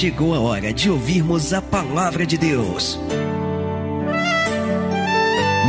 chegou 0.00 0.34
a 0.34 0.40
hora 0.40 0.72
de 0.72 0.90
ouvirmos 0.90 1.52
a 1.52 1.60
palavra 1.60 2.24
de 2.24 2.38
Deus. 2.38 2.98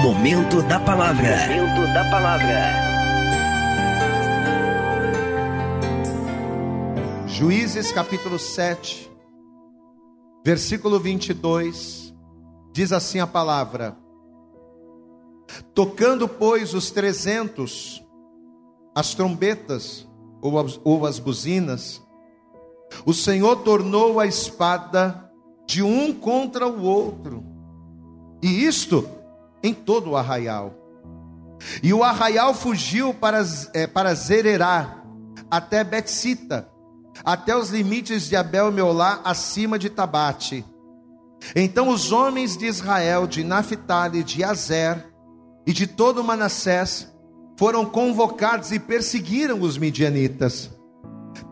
Momento 0.02 0.62
da 0.70 0.80
palavra. 0.80 1.36
Momento 1.50 1.94
da 1.94 2.10
palavra. 2.10 2.72
Juízes 7.28 7.92
capítulo 7.92 8.40
7, 8.40 9.12
versículo 10.46 10.98
22, 10.98 12.16
diz 12.72 12.94
assim 12.94 13.20
a 13.20 13.28
palavra: 13.28 13.98
Tocando, 15.76 16.26
pois, 16.30 16.74
os 16.74 16.90
trezentos, 16.90 18.02
as 18.96 19.14
trombetas 19.14 20.08
ou 20.42 20.58
as, 20.58 20.80
ou 20.86 21.06
as 21.06 21.20
buzinas, 21.20 22.02
o 23.06 23.14
Senhor 23.14 23.58
tornou 23.58 24.20
a 24.20 24.26
espada 24.26 25.30
de 25.66 25.82
um 25.82 26.14
contra 26.14 26.68
o 26.68 26.84
outro, 26.84 27.46
e 28.42 28.66
isto 28.66 29.08
em 29.64 29.74
todo 29.74 30.12
o 30.12 30.18
arraial. 30.18 30.74
E 31.84 31.94
o 31.94 32.04
arraial 32.04 32.54
fugiu 32.54 33.14
para, 33.14 33.46
é, 33.74 33.86
para 33.86 34.16
Zererá, 34.16 35.04
até 35.50 35.84
Betsita, 35.84 36.68
até 37.24 37.56
os 37.56 37.70
limites 37.70 38.28
de 38.28 38.36
Abel 38.36 38.72
Meolá, 38.72 39.22
acima 39.24 39.78
de 39.78 39.90
Tabate. 39.90 40.66
Então 41.56 41.90
os 41.90 42.12
homens 42.12 42.58
de 42.58 42.66
Israel, 42.66 43.28
de 43.28 43.44
Naphtali, 43.44 44.24
de 44.24 44.44
Azer 44.44 45.08
e 45.66 45.74
de 45.74 45.86
todo 45.88 46.24
Manassés, 46.24 47.12
foram 47.58 47.86
convocados 47.86 48.72
e 48.72 48.80
perseguiram 48.80 49.62
os 49.62 49.78
midianitas. 49.78 50.72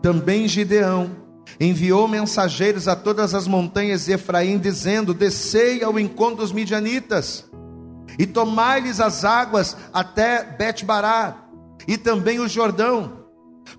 Também 0.02 0.48
Gideão 0.48 1.19
enviou 1.58 2.06
mensageiros 2.08 2.88
a 2.88 2.96
todas 2.96 3.34
as 3.34 3.46
montanhas 3.46 4.04
de 4.04 4.12
Efraim, 4.12 4.58
dizendo: 4.58 5.14
Descei 5.14 5.82
ao 5.82 5.98
encontro 5.98 6.36
dos 6.36 6.52
midianitas 6.52 7.50
e 8.18 8.26
tomai-lhes 8.26 9.00
as 9.00 9.24
águas 9.24 9.76
até 9.92 10.44
Bet-Bará 10.44 11.44
e 11.86 11.96
também 11.96 12.38
o 12.40 12.48
Jordão. 12.48 13.20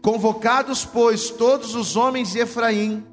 Convocados, 0.02 0.86
pois, 0.86 1.30
todos 1.30 1.76
os 1.76 1.96
homens 1.96 2.32
de 2.32 2.40
Efraim, 2.40 3.06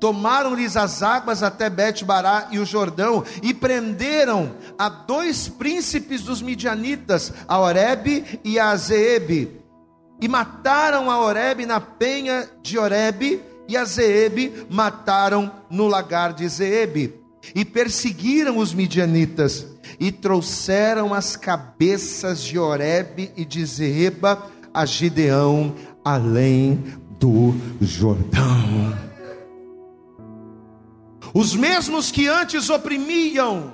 tomaram-lhes 0.00 0.76
as 0.76 1.02
águas 1.02 1.42
até 1.42 1.70
Bet-Bará 1.70 2.48
e 2.50 2.58
o 2.58 2.64
Jordão, 2.64 3.24
e 3.42 3.54
prenderam 3.54 4.54
a 4.78 4.88
dois 4.88 5.48
príncipes 5.48 6.22
dos 6.22 6.42
midianitas, 6.42 7.32
a 7.48 7.58
Oreb 7.58 8.40
e 8.44 8.58
a 8.58 8.74
Zeebe, 8.76 9.60
e 10.20 10.28
mataram 10.28 11.10
a 11.10 11.20
Oreb 11.20 11.64
na 11.66 11.80
penha 11.80 12.48
de 12.62 12.78
Oreb, 12.78 13.42
e 13.68 13.76
a 13.76 13.84
Zeebe 13.84 14.66
mataram 14.70 15.50
no 15.70 15.86
lagar 15.86 16.32
de 16.32 16.48
Zeebe, 16.48 17.20
e 17.54 17.64
perseguiram 17.64 18.58
os 18.58 18.74
midianitas, 18.74 19.66
e 20.00 20.10
trouxeram 20.10 21.14
as 21.14 21.36
cabeças 21.36 22.42
de 22.42 22.58
Oreb 22.58 23.30
e 23.36 23.44
de 23.44 23.64
Zeeba 23.64 24.50
a 24.74 24.84
Gideão, 24.84 25.74
além 26.04 26.84
do 27.18 27.54
Jordão. 27.80 28.96
Os 31.32 31.54
mesmos 31.54 32.10
que 32.10 32.28
antes 32.28 32.68
oprimiam, 32.70 33.72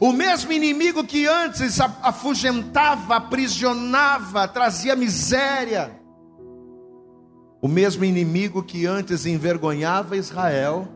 o 0.00 0.12
mesmo 0.12 0.52
inimigo 0.52 1.04
que 1.04 1.26
antes 1.26 1.80
afugentava, 1.80 3.16
aprisionava, 3.16 4.48
trazia 4.48 4.96
miséria, 4.96 6.05
o 7.60 7.68
mesmo 7.68 8.04
inimigo 8.04 8.62
que 8.62 8.86
antes 8.86 9.26
envergonhava 9.26 10.16
Israel, 10.16 10.88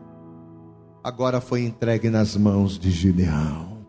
agora 1.03 1.41
foi 1.41 1.63
entregue 1.63 2.09
nas 2.09 2.35
mãos 2.35 2.77
de 2.77 2.91
Gideão. 2.91 3.85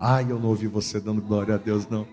Ai, 0.00 0.26
eu 0.30 0.38
não 0.38 0.50
ouvi 0.50 0.68
você 0.68 1.00
dando 1.00 1.20
glória 1.20 1.56
a 1.56 1.58
Deus, 1.58 1.88
não. 1.88 2.06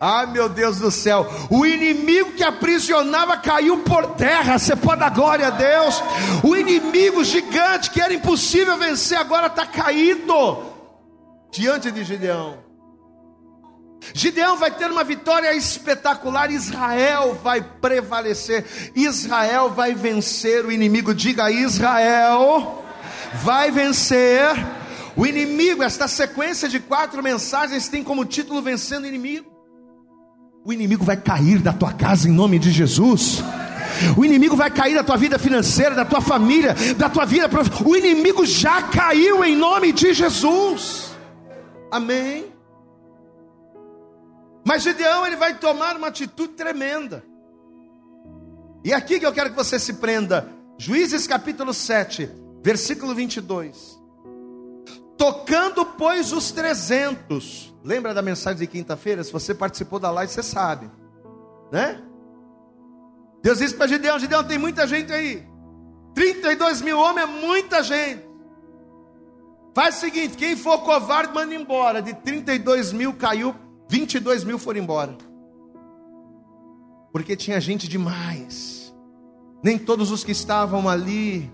Ai, 0.00 0.26
meu 0.26 0.48
Deus 0.48 0.78
do 0.78 0.90
céu, 0.90 1.26
o 1.50 1.64
inimigo 1.66 2.32
que 2.32 2.42
aprisionava 2.42 3.36
caiu 3.36 3.78
por 3.78 4.14
terra. 4.14 4.58
Você 4.58 4.76
pode 4.76 5.00
dar 5.00 5.10
glória 5.10 5.48
a 5.48 5.50
Deus. 5.50 6.02
O 6.42 6.56
inimigo 6.56 7.22
gigante 7.24 7.90
que 7.90 8.00
era 8.00 8.12
impossível 8.12 8.76
vencer, 8.78 9.18
agora 9.18 9.46
está 9.46 9.66
caído 9.66 10.64
diante 11.52 11.90
de 11.90 12.04
Gideão. 12.04 12.71
Gideão 14.14 14.56
vai 14.56 14.70
ter 14.70 14.90
uma 14.90 15.04
vitória 15.04 15.54
espetacular. 15.54 16.50
Israel 16.50 17.38
vai 17.42 17.62
prevalecer. 17.62 18.64
Israel 18.94 19.70
vai 19.70 19.94
vencer 19.94 20.64
o 20.64 20.72
inimigo. 20.72 21.14
Diga 21.14 21.50
Israel 21.50 22.84
vai 23.42 23.70
vencer 23.70 24.48
o 25.16 25.26
inimigo. 25.26 25.82
Esta 25.82 26.08
sequência 26.08 26.68
de 26.68 26.80
quatro 26.80 27.22
mensagens 27.22 27.88
tem 27.88 28.02
como 28.02 28.24
título 28.24 28.60
Vencendo 28.60 29.04
o 29.04 29.06
Inimigo. 29.06 29.50
O 30.64 30.72
inimigo 30.72 31.04
vai 31.04 31.16
cair 31.16 31.58
da 31.58 31.72
tua 31.72 31.92
casa 31.92 32.28
em 32.28 32.32
nome 32.32 32.58
de 32.58 32.70
Jesus. 32.70 33.42
O 34.16 34.24
inimigo 34.24 34.56
vai 34.56 34.70
cair 34.70 34.94
da 34.94 35.02
tua 35.02 35.16
vida 35.16 35.38
financeira, 35.38 35.94
da 35.94 36.04
tua 36.04 36.20
família, 36.20 36.74
da 36.96 37.08
tua 37.08 37.24
vida. 37.24 37.48
O 37.84 37.96
inimigo 37.96 38.46
já 38.46 38.82
caiu 38.82 39.44
em 39.44 39.56
nome 39.56 39.92
de 39.92 40.14
Jesus. 40.14 41.12
Amém. 41.90 42.51
Mas 44.64 44.82
Gideão 44.82 45.26
ele 45.26 45.36
vai 45.36 45.58
tomar 45.58 45.96
uma 45.96 46.08
atitude 46.08 46.52
tremenda. 46.54 47.24
E 48.84 48.92
é 48.92 48.94
aqui 48.94 49.18
que 49.18 49.26
eu 49.26 49.32
quero 49.32 49.50
que 49.50 49.56
você 49.56 49.78
se 49.78 49.94
prenda. 49.94 50.48
Juízes 50.78 51.26
capítulo 51.26 51.72
7, 51.72 52.42
Versículo 52.62 53.14
22. 53.14 54.00
Tocando, 55.18 55.84
pois, 55.84 56.32
os 56.32 56.52
trezentos. 56.52 57.74
Lembra 57.84 58.14
da 58.14 58.22
mensagem 58.22 58.60
de 58.60 58.66
quinta-feira? 58.68 59.22
Se 59.24 59.32
você 59.32 59.52
participou 59.52 59.98
da 59.98 60.10
live, 60.10 60.32
você 60.32 60.42
sabe. 60.42 60.88
Né? 61.72 62.00
Deus 63.42 63.58
disse 63.58 63.74
para 63.74 63.88
Gideão: 63.88 64.18
Gideão, 64.18 64.44
tem 64.44 64.58
muita 64.58 64.86
gente 64.86 65.12
aí. 65.12 65.44
32 66.14 66.82
mil 66.82 66.98
homens 66.98 67.28
é 67.28 67.32
muita 67.32 67.82
gente. 67.82 68.24
Faz 69.74 69.96
o 69.96 70.00
seguinte: 70.00 70.36
quem 70.36 70.56
for 70.56 70.78
covarde, 70.78 71.34
manda 71.34 71.52
embora. 71.52 72.00
De 72.00 72.14
32 72.14 72.92
mil 72.92 73.12
caiu, 73.14 73.56
22 73.92 74.42
mil 74.42 74.58
foram 74.58 74.80
embora. 74.80 75.14
Porque 77.12 77.36
tinha 77.36 77.60
gente 77.60 77.86
demais. 77.86 78.90
Nem 79.62 79.76
todos 79.78 80.10
os 80.10 80.24
que 80.24 80.32
estavam 80.32 80.88
ali 80.88 81.52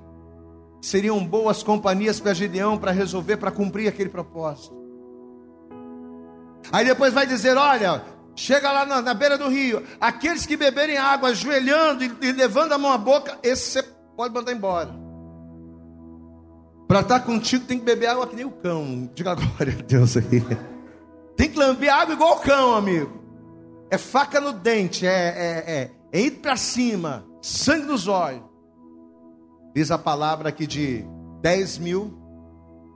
seriam 0.80 1.26
boas 1.26 1.64
companhias 1.64 2.20
para 2.20 2.32
Gideão 2.32 2.78
para 2.78 2.92
resolver, 2.92 3.38
para 3.38 3.50
cumprir 3.50 3.88
aquele 3.88 4.08
propósito. 4.08 4.72
Aí 6.70 6.84
depois 6.84 7.12
vai 7.12 7.26
dizer: 7.26 7.56
olha, 7.56 8.04
chega 8.36 8.70
lá 8.70 8.86
na, 8.86 9.02
na 9.02 9.14
beira 9.14 9.36
do 9.36 9.48
rio, 9.48 9.82
aqueles 10.00 10.46
que 10.46 10.56
beberem 10.56 10.96
água, 10.96 11.30
ajoelhando 11.30 12.04
e, 12.04 12.12
e 12.22 12.30
levando 12.30 12.72
a 12.72 12.78
mão 12.78 12.92
à 12.92 12.98
boca, 12.98 13.36
esse 13.42 13.72
você 13.72 13.82
pode 14.16 14.32
mandar 14.32 14.52
embora. 14.52 14.94
Para 16.86 17.00
estar 17.00 17.18
contigo 17.18 17.64
tem 17.64 17.80
que 17.80 17.84
beber 17.84 18.06
água 18.06 18.28
que 18.28 18.36
nem 18.36 18.44
o 18.44 18.52
cão. 18.52 19.10
Diga 19.12 19.34
glória 19.34 19.76
a 19.76 19.82
Deus 19.82 20.16
aí. 20.16 20.77
Tem 21.38 21.48
que 21.48 21.56
lamber 21.56 21.88
água 21.88 22.14
igual 22.14 22.40
cão, 22.40 22.74
amigo. 22.74 23.22
É 23.88 23.96
faca 23.96 24.40
no 24.40 24.52
dente, 24.52 25.06
é, 25.06 25.10
é, 25.10 25.72
é, 25.72 25.90
é 26.12 26.20
ir 26.20 26.32
para 26.32 26.56
cima, 26.56 27.24
sangue 27.40 27.86
nos 27.86 28.08
olhos. 28.08 28.42
Diz 29.72 29.92
a 29.92 29.96
palavra 29.96 30.50
que 30.50 30.66
de 30.66 31.04
10 31.40 31.78
mil, 31.78 32.12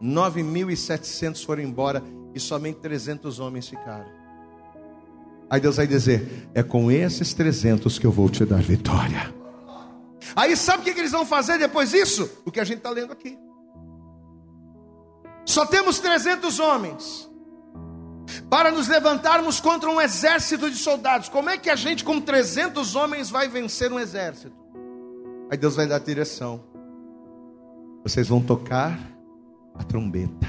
9.700 0.02 1.46
foram 1.46 1.62
embora 1.62 2.02
e 2.34 2.40
somente 2.40 2.80
300 2.80 3.38
homens 3.38 3.68
ficaram. 3.68 4.10
Aí 5.48 5.60
Deus 5.60 5.76
vai 5.76 5.86
dizer: 5.86 6.50
É 6.52 6.64
com 6.64 6.90
esses 6.90 7.32
300 7.32 7.96
que 7.96 8.06
eu 8.06 8.10
vou 8.10 8.28
te 8.28 8.44
dar 8.44 8.60
vitória. 8.60 9.32
Aí 10.34 10.56
sabe 10.56 10.82
o 10.82 10.84
que 10.92 10.98
eles 10.98 11.12
vão 11.12 11.24
fazer 11.24 11.58
depois 11.58 11.92
disso? 11.92 12.28
O 12.44 12.50
que 12.50 12.58
a 12.58 12.64
gente 12.64 12.78
está 12.78 12.90
lendo 12.90 13.12
aqui. 13.12 13.38
Só 15.44 15.64
temos 15.64 16.00
300 16.00 16.58
homens 16.58 17.31
para 18.48 18.70
nos 18.70 18.88
levantarmos 18.88 19.60
contra 19.60 19.90
um 19.90 20.00
exército 20.00 20.70
de 20.70 20.76
soldados. 20.76 21.28
Como 21.28 21.50
é 21.50 21.56
que 21.56 21.70
a 21.70 21.76
gente, 21.76 22.04
com 22.04 22.20
300 22.20 22.94
homens, 22.94 23.30
vai 23.30 23.48
vencer 23.48 23.92
um 23.92 23.98
exército? 23.98 24.56
Aí 25.50 25.56
Deus 25.56 25.76
vai 25.76 25.86
dar 25.86 25.98
direção. 25.98 26.60
Vocês 28.02 28.28
vão 28.28 28.40
tocar 28.40 28.98
a 29.74 29.84
trombeta. 29.84 30.46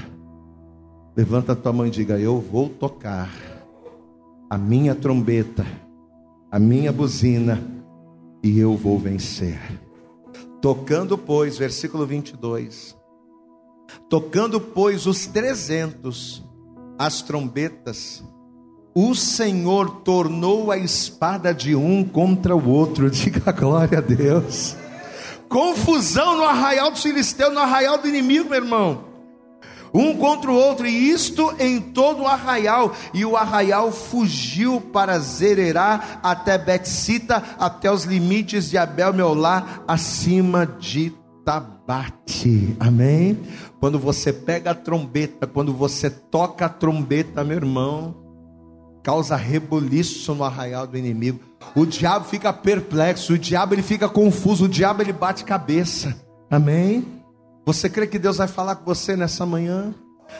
Levanta 1.16 1.52
a 1.52 1.56
tua 1.56 1.72
mão 1.72 1.86
e 1.86 1.90
diga: 1.90 2.18
Eu 2.18 2.40
vou 2.40 2.68
tocar 2.68 3.30
a 4.50 4.58
minha 4.58 4.94
trombeta, 4.94 5.64
a 6.50 6.58
minha 6.58 6.92
buzina, 6.92 7.62
e 8.42 8.58
eu 8.58 8.76
vou 8.76 8.98
vencer. 8.98 9.60
Tocando, 10.60 11.16
pois, 11.16 11.58
versículo 11.58 12.06
22. 12.06 12.96
Tocando, 14.08 14.60
pois, 14.60 15.06
os 15.06 15.26
trezentos, 15.26 16.42
as 16.98 17.22
trombetas, 17.22 18.22
o 18.94 19.14
Senhor 19.14 20.02
tornou 20.02 20.70
a 20.70 20.78
espada 20.78 21.52
de 21.52 21.74
um 21.74 22.04
contra 22.04 22.54
o 22.54 22.68
outro. 22.68 23.08
Diga 23.12 23.52
glória 23.52 23.98
a 23.98 24.00
Deus 24.00 24.76
confusão 25.54 26.36
no 26.36 26.42
arraial 26.42 26.90
do 26.90 26.96
filisteu, 26.96 27.48
no 27.52 27.60
arraial 27.60 27.96
do 27.98 28.08
inimigo, 28.08 28.50
meu 28.50 28.58
irmão. 28.58 29.04
Um 29.94 30.16
contra 30.16 30.50
o 30.50 30.54
outro, 30.56 30.84
e 30.84 31.10
isto 31.10 31.54
em 31.60 31.80
todo 31.80 32.22
o 32.22 32.26
arraial. 32.26 32.92
E 33.14 33.24
o 33.24 33.36
arraial 33.36 33.92
fugiu 33.92 34.80
para 34.80 35.16
Zererá 35.20 36.18
até 36.24 36.58
Betsita, 36.58 37.40
até 37.56 37.88
os 37.88 38.02
limites 38.02 38.68
de 38.68 38.76
Abel 38.76 39.12
Meolá, 39.12 39.84
acima 39.86 40.66
de 40.66 41.14
Tabate. 41.44 42.76
Amém? 42.80 43.38
Quando 43.78 43.98
você 43.98 44.32
pega 44.32 44.70
a 44.70 44.74
trombeta, 44.74 45.46
quando 45.46 45.72
você 45.72 46.08
toca 46.08 46.66
a 46.66 46.68
trombeta, 46.68 47.44
meu 47.44 47.56
irmão, 47.56 48.14
causa 49.02 49.36
reboliço 49.36 50.34
no 50.34 50.42
arraial 50.42 50.86
do 50.86 50.96
inimigo. 50.96 51.40
O 51.76 51.84
diabo 51.84 52.24
fica 52.24 52.52
perplexo, 52.52 53.34
o 53.34 53.38
diabo 53.38 53.74
ele 53.74 53.82
fica 53.82 54.08
confuso, 54.08 54.64
o 54.64 54.68
diabo 54.68 55.02
ele 55.02 55.12
bate 55.12 55.44
cabeça. 55.44 56.16
Amém? 56.50 57.22
Você 57.66 57.88
crê 57.88 58.06
que 58.06 58.18
Deus 58.18 58.38
vai 58.38 58.48
falar 58.48 58.76
com 58.76 58.84
você 58.84 59.16
nessa 59.16 59.44
manhã? 59.44 59.94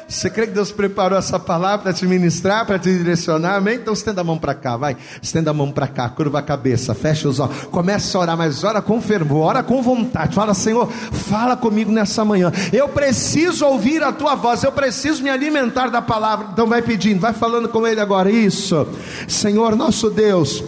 Você 0.06 0.28
crê 0.28 0.46
que 0.46 0.52
Deus 0.52 0.70
preparou 0.70 1.19
essa 1.19 1.38
palavra 1.38 1.78
para 1.78 1.92
te 1.92 2.06
ministrar, 2.06 2.66
para 2.66 2.78
te 2.78 2.92
direcionar? 2.92 3.56
Amém? 3.56 3.76
Então 3.76 3.94
estenda 3.94 4.20
a 4.20 4.25
mão 4.25 4.38
para 4.38 4.54
cá, 4.54 4.76
vai. 4.76 4.96
Estenda 5.22 5.50
a 5.50 5.54
mão 5.54 5.70
para 5.70 5.86
cá, 5.86 6.08
curva 6.08 6.40
a 6.40 6.42
cabeça, 6.42 6.94
fecha 6.94 7.28
os 7.28 7.40
olhos. 7.40 7.64
Comece 7.70 8.16
a 8.16 8.20
orar, 8.20 8.36
mas 8.36 8.62
ora 8.64 8.82
com 8.82 9.00
fervor, 9.00 9.46
ora 9.46 9.62
com 9.62 9.82
vontade. 9.82 10.34
Fala, 10.34 10.52
Senhor, 10.52 10.90
fala 10.90 11.56
comigo 11.56 11.90
nessa 11.90 12.25
manhã. 12.25 12.52
Eu 12.72 12.88
preciso 12.88 13.66
ouvir 13.66 14.02
a 14.02 14.12
tua 14.12 14.34
voz, 14.34 14.62
eu 14.62 14.72
preciso 14.72 15.22
me 15.22 15.31
alimentar 15.31 15.88
da 15.88 16.02
palavra. 16.02 16.48
Então 16.52 16.66
vai 16.66 16.82
pedindo, 16.82 17.20
vai 17.20 17.32
falando 17.32 17.69
com 17.69 17.86
ele 17.86 18.00
agora. 18.00 18.31
Isso. 18.31 18.86
Senhor 19.26 19.75
nosso 19.75 20.10
Deus. 20.10 20.62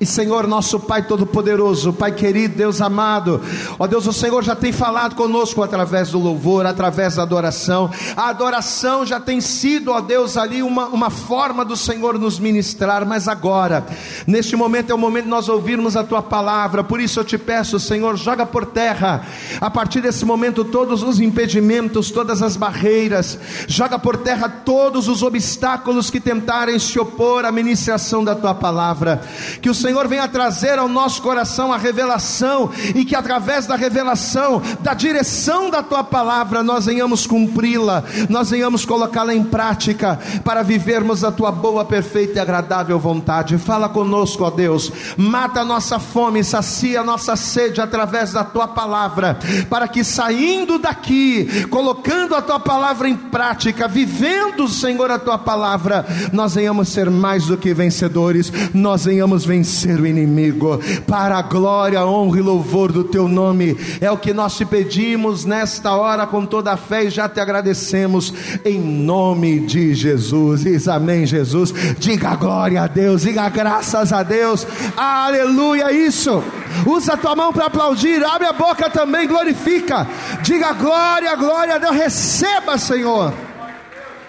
E 0.00 0.04
Senhor, 0.04 0.48
nosso 0.48 0.80
Pai 0.80 1.06
Todo-Poderoso, 1.06 1.92
Pai 1.92 2.10
querido, 2.10 2.56
Deus 2.56 2.80
amado, 2.80 3.40
ó 3.78 3.86
Deus, 3.86 4.04
o 4.08 4.12
Senhor 4.12 4.42
já 4.42 4.56
tem 4.56 4.72
falado 4.72 5.14
conosco 5.14 5.62
através 5.62 6.10
do 6.10 6.18
louvor, 6.18 6.66
através 6.66 7.14
da 7.14 7.22
adoração. 7.22 7.88
A 8.16 8.28
adoração 8.28 9.06
já 9.06 9.20
tem 9.20 9.40
sido, 9.40 9.92
ó 9.92 10.00
Deus, 10.00 10.36
ali 10.36 10.64
uma, 10.64 10.86
uma 10.86 11.10
forma 11.10 11.64
do 11.64 11.76
Senhor 11.76 12.18
nos 12.18 12.40
ministrar, 12.40 13.06
mas 13.06 13.28
agora, 13.28 13.86
neste 14.26 14.56
momento 14.56 14.90
é 14.90 14.94
o 14.96 14.98
momento 14.98 15.26
de 15.26 15.30
nós 15.30 15.48
ouvirmos 15.48 15.96
a 15.96 16.02
Tua 16.02 16.20
palavra, 16.20 16.82
por 16.82 17.00
isso 17.00 17.20
eu 17.20 17.24
te 17.24 17.38
peço, 17.38 17.78
Senhor, 17.78 18.16
joga 18.16 18.44
por 18.44 18.66
terra, 18.66 19.24
a 19.60 19.70
partir 19.70 20.00
desse 20.00 20.24
momento, 20.24 20.64
todos 20.64 21.04
os 21.04 21.20
impedimentos, 21.20 22.10
todas 22.10 22.42
as 22.42 22.56
barreiras, 22.56 23.38
joga 23.68 23.96
por 23.96 24.16
terra 24.16 24.48
todos 24.48 25.06
os 25.06 25.22
obstáculos 25.22 26.10
que 26.10 26.18
tentarem 26.18 26.80
se 26.80 26.98
opor 26.98 27.44
à 27.44 27.52
ministração 27.52 28.24
da 28.24 28.34
Tua 28.34 28.56
palavra, 28.56 29.22
que 29.62 29.70
o 29.70 29.83
Senhor 29.84 30.08
venha 30.08 30.26
trazer 30.26 30.78
ao 30.78 30.88
nosso 30.88 31.20
coração 31.20 31.70
a 31.70 31.76
revelação 31.76 32.70
e 32.94 33.04
que 33.04 33.14
através 33.14 33.66
da 33.66 33.76
revelação, 33.76 34.62
da 34.80 34.94
direção 34.94 35.68
da 35.68 35.82
tua 35.82 36.02
palavra, 36.02 36.62
nós 36.62 36.86
venhamos 36.86 37.26
cumpri-la, 37.26 38.02
nós 38.30 38.48
venhamos 38.48 38.86
colocá-la 38.86 39.34
em 39.34 39.44
prática 39.44 40.18
para 40.42 40.62
vivermos 40.62 41.22
a 41.22 41.30
tua 41.30 41.52
boa, 41.52 41.84
perfeita 41.84 42.38
e 42.38 42.40
agradável 42.40 42.98
vontade. 42.98 43.58
Fala 43.58 43.86
conosco, 43.86 44.44
ó 44.44 44.50
Deus, 44.50 44.90
mata 45.18 45.60
a 45.60 45.64
nossa 45.66 45.98
fome, 45.98 46.42
sacia 46.42 47.02
a 47.02 47.04
nossa 47.04 47.36
sede 47.36 47.82
através 47.82 48.32
da 48.32 48.42
tua 48.42 48.66
palavra, 48.66 49.38
para 49.68 49.86
que 49.86 50.02
saindo 50.02 50.78
daqui, 50.78 51.66
colocando 51.68 52.34
a 52.34 52.40
tua 52.40 52.58
palavra 52.58 53.06
em 53.06 53.16
prática, 53.16 53.86
vivendo, 53.86 54.66
Senhor, 54.66 55.10
a 55.10 55.18
tua 55.18 55.36
palavra, 55.36 56.06
nós 56.32 56.54
venhamos 56.54 56.88
ser 56.88 57.10
mais 57.10 57.44
do 57.44 57.58
que 57.58 57.74
vencedores, 57.74 58.50
nós 58.72 59.04
venhamos 59.04 59.44
vencer 59.44 59.73
vencer 59.74 60.00
o 60.00 60.06
inimigo, 60.06 60.78
para 61.06 61.36
a 61.36 61.42
glória, 61.42 62.06
honra 62.06 62.38
e 62.38 62.42
louvor 62.42 62.92
do 62.92 63.02
teu 63.02 63.26
nome. 63.26 63.76
É 64.00 64.08
o 64.10 64.16
que 64.16 64.32
nós 64.32 64.56
te 64.56 64.64
pedimos 64.64 65.44
nesta 65.44 65.96
hora 65.96 66.26
com 66.26 66.46
toda 66.46 66.72
a 66.72 66.76
fé 66.76 67.04
e 67.04 67.10
já 67.10 67.28
te 67.28 67.40
agradecemos 67.40 68.32
em 68.64 68.78
nome 68.78 69.60
de 69.60 69.92
Jesus. 69.92 70.62
Diz 70.62 70.86
amém, 70.86 71.26
Jesus. 71.26 71.74
Diga 71.98 72.36
glória 72.36 72.82
a 72.82 72.86
Deus, 72.86 73.22
diga 73.22 73.48
graças 73.48 74.12
a 74.12 74.22
Deus. 74.22 74.64
Aleluia, 74.96 75.90
isso. 75.92 76.42
Usa 76.86 77.14
a 77.14 77.16
tua 77.16 77.34
mão 77.34 77.52
para 77.52 77.66
aplaudir, 77.66 78.24
abre 78.24 78.46
a 78.46 78.52
boca 78.52 78.88
também, 78.88 79.26
glorifica. 79.26 80.06
Diga 80.42 80.72
glória, 80.72 81.34
glória 81.34 81.74
a 81.74 81.78
Deus. 81.78 81.96
Receba, 81.96 82.78
Senhor. 82.78 83.34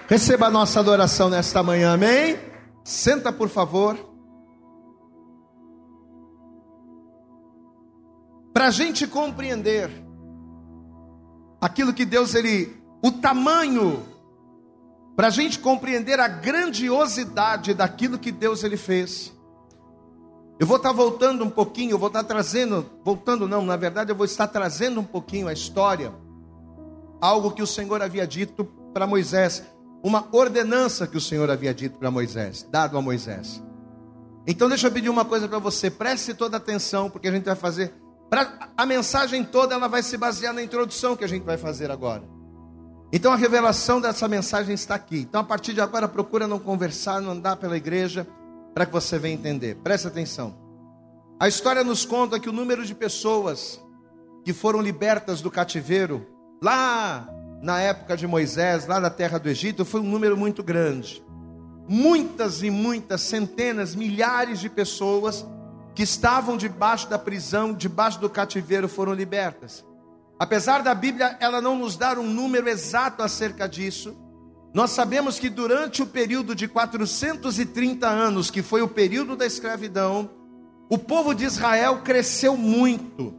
Receba 0.08 0.48
a 0.48 0.52
nossa 0.52 0.80
adoração 0.80 1.30
nesta 1.30 1.62
manhã, 1.62 1.94
amém? 1.94 2.38
Senta, 2.84 3.32
por 3.32 3.50
favor. 3.50 4.15
Para 8.56 8.68
a 8.68 8.72
gente 8.72 9.06
compreender 9.06 9.92
aquilo 11.60 11.94
que 11.94 12.06
Deus, 12.06 12.34
ele, 12.34 12.74
o 13.04 13.12
tamanho, 13.12 14.02
para 15.14 15.28
a 15.28 15.30
gente 15.30 15.60
compreender 15.60 16.22
a 16.22 16.30
grandiosidade 16.30 17.74
daquilo 17.74 18.18
que 18.18 18.32
Deus 18.32 18.64
ele 18.64 18.78
fez. 18.78 19.34
Eu 20.58 20.66
vou 20.66 20.78
estar 20.78 20.94
voltando 20.94 21.44
um 21.44 21.50
pouquinho, 21.50 21.92
eu 21.92 22.00
vou 22.00 22.08
estar 22.08 22.24
trazendo, 22.24 22.90
voltando 23.04 23.46
não, 23.46 23.66
na 23.66 23.76
verdade 23.76 24.10
eu 24.14 24.16
vou 24.16 24.26
estar 24.26 24.48
trazendo 24.48 25.02
um 25.02 25.04
pouquinho 25.04 25.50
a 25.50 25.54
história, 25.54 26.14
algo 27.20 27.52
que 27.52 27.62
o 27.62 27.68
Senhor 27.68 28.02
havia 28.02 28.26
dito 28.26 28.64
para 28.94 29.06
Moisés, 29.06 29.66
uma 30.02 30.30
ordenança 30.32 31.06
que 31.06 31.18
o 31.18 31.22
Senhor 31.22 31.52
havia 31.52 31.74
dito 31.74 32.00
para 32.00 32.10
Moisés, 32.10 32.66
dado 32.72 32.98
a 32.98 33.02
Moisés. 33.02 33.62
Então 34.48 34.70
deixa 34.70 34.88
eu 34.88 34.92
pedir 34.94 35.10
uma 35.10 35.26
coisa 35.26 35.46
para 35.46 35.60
você, 35.60 35.92
preste 35.92 36.34
toda 36.34 36.56
atenção, 36.56 37.10
porque 37.10 37.28
a 37.28 37.32
gente 37.34 37.44
vai 37.44 37.56
fazer 37.56 37.94
Pra, 38.30 38.70
a 38.76 38.86
mensagem 38.86 39.44
toda 39.44 39.76
ela 39.76 39.88
vai 39.88 40.02
se 40.02 40.18
basear 40.18 40.54
na 40.54 40.64
introdução 40.64 41.16
que 41.16 41.24
a 41.24 41.28
gente 41.28 41.44
vai 41.44 41.58
fazer 41.58 41.92
agora. 41.92 42.24
Então 43.14 43.32
a 43.32 43.36
revelação 43.36 44.02
dessa 44.02 44.28
mensagem 44.28 44.74
está 44.74 44.96
aqui. 44.96 45.20
Então 45.20 45.42
a 45.42 45.44
partir 45.44 45.74
de 45.74 45.82
agora 45.82 46.08
procura 46.08 46.48
não 46.48 46.60
conversar, 46.60 47.22
não 47.22 47.32
andar 47.32 47.56
pela 47.58 47.78
igreja, 47.78 48.28
para 48.74 48.86
que 48.86 48.92
você 48.92 49.18
venha 49.18 49.36
entender. 49.36 49.76
Preste 49.76 50.08
atenção. 50.08 50.54
A 51.40 51.48
história 51.48 51.84
nos 51.84 52.06
conta 52.06 52.40
que 52.40 52.50
o 52.50 52.54
número 52.54 52.86
de 52.86 52.94
pessoas 52.94 53.80
que 54.44 54.54
foram 54.54 54.82
libertas 54.82 55.42
do 55.42 55.50
cativeiro 55.50 56.26
lá 56.62 57.28
na 57.62 57.80
época 57.80 58.18
de 58.18 58.28
Moisés, 58.28 58.86
lá 58.86 59.00
na 59.00 59.10
terra 59.10 59.38
do 59.38 59.50
Egito, 59.50 59.86
foi 59.86 60.02
um 60.02 60.10
número 60.10 60.36
muito 60.36 60.62
grande. 60.62 61.24
Muitas 61.88 62.64
e 62.64 62.70
muitas, 62.70 63.22
centenas, 63.22 63.96
milhares 63.96 64.60
de 64.60 64.70
pessoas 64.70 65.46
que 65.96 66.04
estavam 66.04 66.58
debaixo 66.58 67.10
da 67.10 67.18
prisão, 67.18 67.74
debaixo 67.74 68.20
do 68.20 68.30
cativeiro, 68.30 68.90
foram 68.90 69.14
libertas. 69.14 69.86
Apesar 70.38 70.84
da 70.84 70.94
Bíblia 70.94 71.38
ela 71.40 71.62
não 71.62 71.78
nos 71.78 71.96
dar 71.96 72.20
um 72.20 72.28
número 72.28 72.68
exato 72.68 73.24
acerca 73.24 73.68
disso, 73.68 74.16
nós 74.74 74.92
sabemos 74.92 75.40
que 75.40 75.50
durante 75.50 76.04
o 76.04 76.06
período 76.06 76.54
de 76.54 76.68
430 76.68 78.06
anos, 78.06 78.52
que 78.52 78.62
foi 78.62 78.82
o 78.82 78.90
período 78.90 79.38
da 79.38 79.46
escravidão, 79.46 80.30
o 80.90 80.98
povo 80.98 81.34
de 81.34 81.46
Israel 81.46 82.02
cresceu 82.04 82.58
muito. 82.58 83.34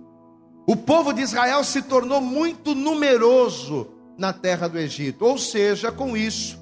O 0.67 0.75
povo 0.75 1.13
de 1.13 1.21
Israel 1.21 1.63
se 1.63 1.83
tornou 1.83 2.23
muito 2.23 2.75
numeroso 2.75 3.87
na 4.17 4.33
terra 4.33 4.67
do 4.67 4.79
Egito. 4.79 5.27
Ou 5.27 5.37
seja, 5.37 5.93
com 5.93 6.17
isso, 6.17 6.59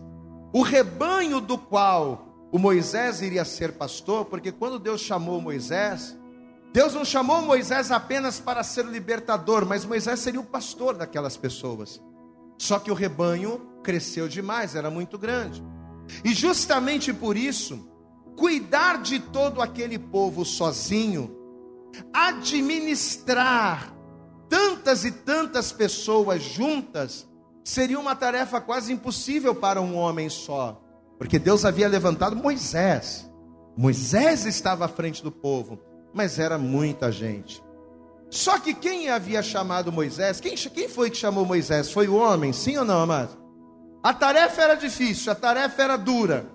o 0.53 0.61
rebanho 0.61 1.41
do 1.41 1.57
qual 1.57 2.34
o 2.55 2.59
Moisés 2.59 3.21
iria 3.21 3.45
ser 3.45 3.73
pastor, 3.73 4.27
porque 4.27 4.53
quando 4.53 4.79
Deus 4.79 5.01
chamou 5.01 5.41
Moisés, 5.41 6.17
Deus 6.73 6.95
não 6.95 7.05
chamou 7.05 7.43
Moisés 7.43 7.91
apenas 7.91 8.39
para 8.39 8.63
ser 8.63 8.87
o 8.87 8.93
libertador, 8.93 9.67
mas 9.67 9.85
Moisés 9.85 10.21
seria 10.21 10.39
o 10.39 10.45
pastor 10.45 10.97
daquelas 10.97 11.37
pessoas. 11.37 12.01
Só 12.57 12.79
que 12.79 12.93
o 12.93 12.95
rebanho 12.95 13.61
cresceu 13.83 14.29
demais, 14.29 14.77
era 14.77 14.89
muito 14.89 15.19
grande. 15.19 15.65
E 16.25 16.33
justamente 16.33 17.13
por 17.13 17.37
isso, 17.37 17.89
cuidar 18.37 19.03
de 19.03 19.19
todo 19.19 19.61
aquele 19.61 19.99
povo 19.99 20.45
sozinho, 20.45 21.37
administrar 22.13 23.93
tantas 24.49 25.05
e 25.05 25.11
tantas 25.11 25.73
pessoas 25.73 26.41
juntas, 26.41 27.27
seria 27.65 27.99
uma 27.99 28.15
tarefa 28.15 28.61
quase 28.61 28.93
impossível 28.93 29.57
para 29.57 29.83
um 29.83 29.97
homem 29.97 30.29
só. 30.29 30.84
Porque 31.19 31.39
Deus 31.39 31.65
havia 31.65 31.89
levantado 31.89 32.37
Moisés. 32.37 33.31
Moisés 33.77 34.45
estava 34.47 34.85
à 34.85 34.89
frente 34.89 35.23
do 35.23 35.33
povo, 35.33 35.79
mas 36.13 36.39
era 36.39 36.59
muita 36.59 37.11
gente. 37.11 37.63
Só 38.31 38.59
que 38.59 38.75
quem 38.75 39.11
havia 39.11 39.43
chamado 39.43 39.93
Moisés, 39.93 40.41
quem, 40.41 40.57
quem 40.57 40.89
foi 40.89 41.11
que 41.11 41.17
chamou 41.17 41.45
Moisés? 41.45 41.91
Foi 41.91 42.09
o 42.09 42.17
homem, 42.17 42.53
sim 42.53 42.77
ou 42.77 42.85
não, 42.85 43.01
amado? 43.01 43.37
A 44.03 44.13
tarefa 44.13 44.63
era 44.63 44.75
difícil, 44.75 45.33
a 45.33 45.35
tarefa 45.35 45.83
era 45.83 45.97
dura. 45.97 46.47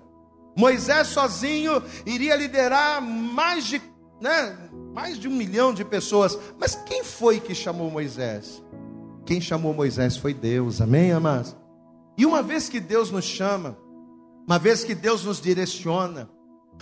Moisés 0.56 1.08
sozinho 1.08 1.82
iria 2.04 2.36
liderar 2.36 3.00
mais 3.00 3.64
de, 3.64 3.80
né, 4.20 4.56
mais 4.92 5.18
de 5.18 5.26
um 5.26 5.32
milhão 5.32 5.72
de 5.72 5.84
pessoas. 5.84 6.38
Mas 6.58 6.74
quem 6.86 7.02
foi 7.02 7.40
que 7.40 7.54
chamou 7.54 7.90
Moisés? 7.90 8.62
Quem 9.24 9.40
chamou 9.40 9.72
Moisés 9.72 10.16
foi 10.16 10.34
Deus, 10.34 10.80
amém, 10.80 11.12
amados? 11.12 11.56
E 12.16 12.26
uma 12.26 12.42
vez 12.42 12.68
que 12.68 12.78
Deus 12.80 13.10
nos 13.10 13.24
chama, 13.24 13.76
uma 14.50 14.58
vez 14.58 14.82
que 14.82 14.96
Deus 14.96 15.24
nos 15.24 15.40
direciona, 15.40 16.28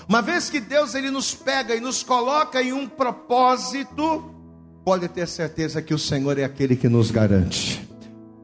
uma 0.09 0.23
vez 0.23 0.49
que 0.49 0.59
Deus 0.59 0.95
ele 0.95 1.11
nos 1.11 1.35
pega 1.35 1.77
e 1.77 1.81
nos 1.81 2.03
coloca 2.03 2.63
em 2.63 2.73
um 2.73 2.89
propósito, 2.89 4.35
pode 4.83 5.07
ter 5.07 5.29
certeza 5.29 5.83
que 5.83 5.93
o 5.93 5.99
Senhor 5.99 6.39
é 6.39 6.45
aquele 6.45 6.75
que 6.75 6.89
nos 6.89 7.11
garante. 7.11 7.87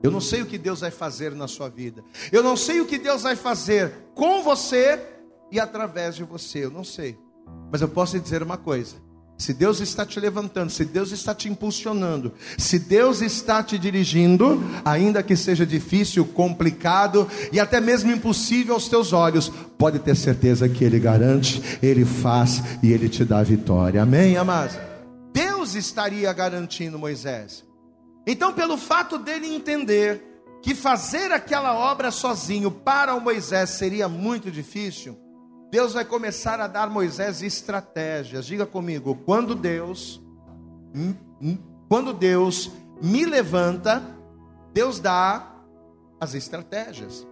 Eu 0.03 0.11
não 0.11 0.21
sei 0.21 0.43
o 0.43 0.47
que 0.47 0.59
Deus 0.59 0.81
vai 0.81 0.91
fazer 0.91 1.35
na 1.35 1.49
sua 1.49 1.71
vida. 1.71 2.05
Eu 2.31 2.43
não 2.43 2.55
sei 2.55 2.83
o 2.83 2.85
que 2.85 2.99
Deus 2.99 3.23
vai 3.23 3.35
fazer 3.35 3.95
com 4.15 4.43
você 4.43 5.01
e 5.51 5.59
através 5.59 6.17
de 6.17 6.23
você. 6.23 6.67
Eu 6.67 6.71
não 6.71 6.85
sei. 6.85 7.19
Mas 7.73 7.81
eu 7.81 7.89
posso 7.89 8.17
lhe 8.17 8.23
dizer 8.23 8.43
uma 8.43 8.59
coisa: 8.59 8.97
se 9.37 9.53
Deus 9.53 9.81
está 9.81 10.07
te 10.07 10.21
levantando, 10.21 10.71
se 10.71 10.85
Deus 10.85 11.11
está 11.11 11.35
te 11.35 11.49
impulsionando, 11.49 12.33
se 12.57 12.79
Deus 12.79 13.21
está 13.21 13.63
te 13.63 13.79
dirigindo, 13.79 14.63
ainda 14.85 15.23
que 15.23 15.35
seja 15.35 15.67
difícil, 15.67 16.25
complicado 16.25 17.29
e 17.53 17.59
até 17.59 17.81
mesmo 17.81 18.13
impossível 18.13 18.75
aos 18.75 18.89
teus 18.89 19.13
olhos, 19.13 19.51
pode 19.77 19.99
ter 19.99 20.15
certeza 20.15 20.69
que 20.69 20.85
Ele 20.85 21.01
garante, 21.01 21.79
Ele 21.83 22.05
faz 22.05 22.63
e 22.83 22.93
Ele 22.93 23.09
te 23.09 23.25
dá 23.25 23.39
a 23.39 23.43
vitória. 23.43 24.03
Amém, 24.03 24.37
amados? 24.37 24.77
Deus 25.33 25.75
estaria 25.75 26.33
garantindo 26.33 26.99
Moisés. 26.99 27.65
Então, 28.27 28.53
pelo 28.53 28.77
fato 28.77 29.19
dele 29.19 29.53
entender 29.53 30.23
que 30.63 30.75
fazer 30.75 31.31
aquela 31.33 31.75
obra 31.75 32.11
sozinho 32.11 32.71
para 32.71 33.15
o 33.15 33.21
Moisés 33.21 33.71
seria 33.71 34.09
muito 34.09 34.51
difícil, 34.51 35.19
Deus 35.71 35.93
vai 35.93 36.05
começar 36.05 36.61
a 36.61 36.67
dar 36.67 36.89
Moisés 36.89 37.43
estratégias. 37.43 38.47
Diga 38.47 38.65
comigo, 38.67 39.17
quando 39.25 39.55
Deus 39.55 40.23
quando 41.89 42.13
Deus 42.13 42.71
me 43.03 43.25
levanta, 43.25 44.03
Deus 44.73 45.01
dá 45.01 45.55
as 46.21 46.35
estratégias. 46.35 47.27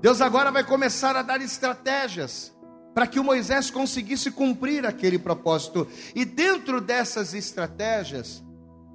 Deus 0.00 0.20
agora 0.20 0.50
vai 0.50 0.64
começar 0.64 1.16
a 1.16 1.22
dar 1.22 1.40
estratégias 1.40 2.56
para 2.94 3.06
que 3.06 3.20
o 3.20 3.24
Moisés 3.24 3.70
conseguisse 3.70 4.30
cumprir 4.30 4.86
aquele 4.86 5.18
propósito. 5.18 5.86
E 6.14 6.24
dentro 6.24 6.80
dessas 6.80 7.34
estratégias, 7.34 8.42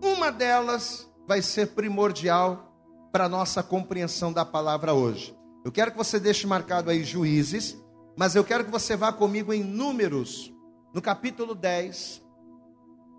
uma 0.02 0.32
delas 0.32 1.10
vai 1.28 1.42
ser 1.42 1.68
primordial 1.68 2.74
para 3.12 3.26
a 3.26 3.30
nossa 3.30 3.62
compreensão 3.62 4.34
da 4.34 4.44
palavra 4.44 4.94
hoje. 4.94 5.36
Eu 5.64 5.72
quero 5.72 5.92
que 5.92 5.98
você 5.98 6.20
deixe 6.20 6.46
marcado 6.46 6.90
aí 6.90 7.04
Juízes, 7.04 7.78
mas 8.18 8.36
eu 8.36 8.44
quero 8.44 8.64
que 8.64 8.72
você 8.72 8.96
vá 8.96 9.12
comigo 9.12 9.54
em 9.54 9.64
Números, 9.64 10.54
no 10.94 11.02
capítulo 11.02 11.54
10. 11.54 12.22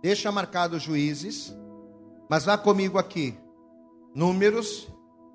Deixa 0.03 0.33
marcado 0.33 0.79
Juízes, 0.79 1.55
mas 2.29 2.45
vá 2.45 2.57
comigo 2.57 2.99
aqui. 2.99 3.37
Números. 4.15 4.89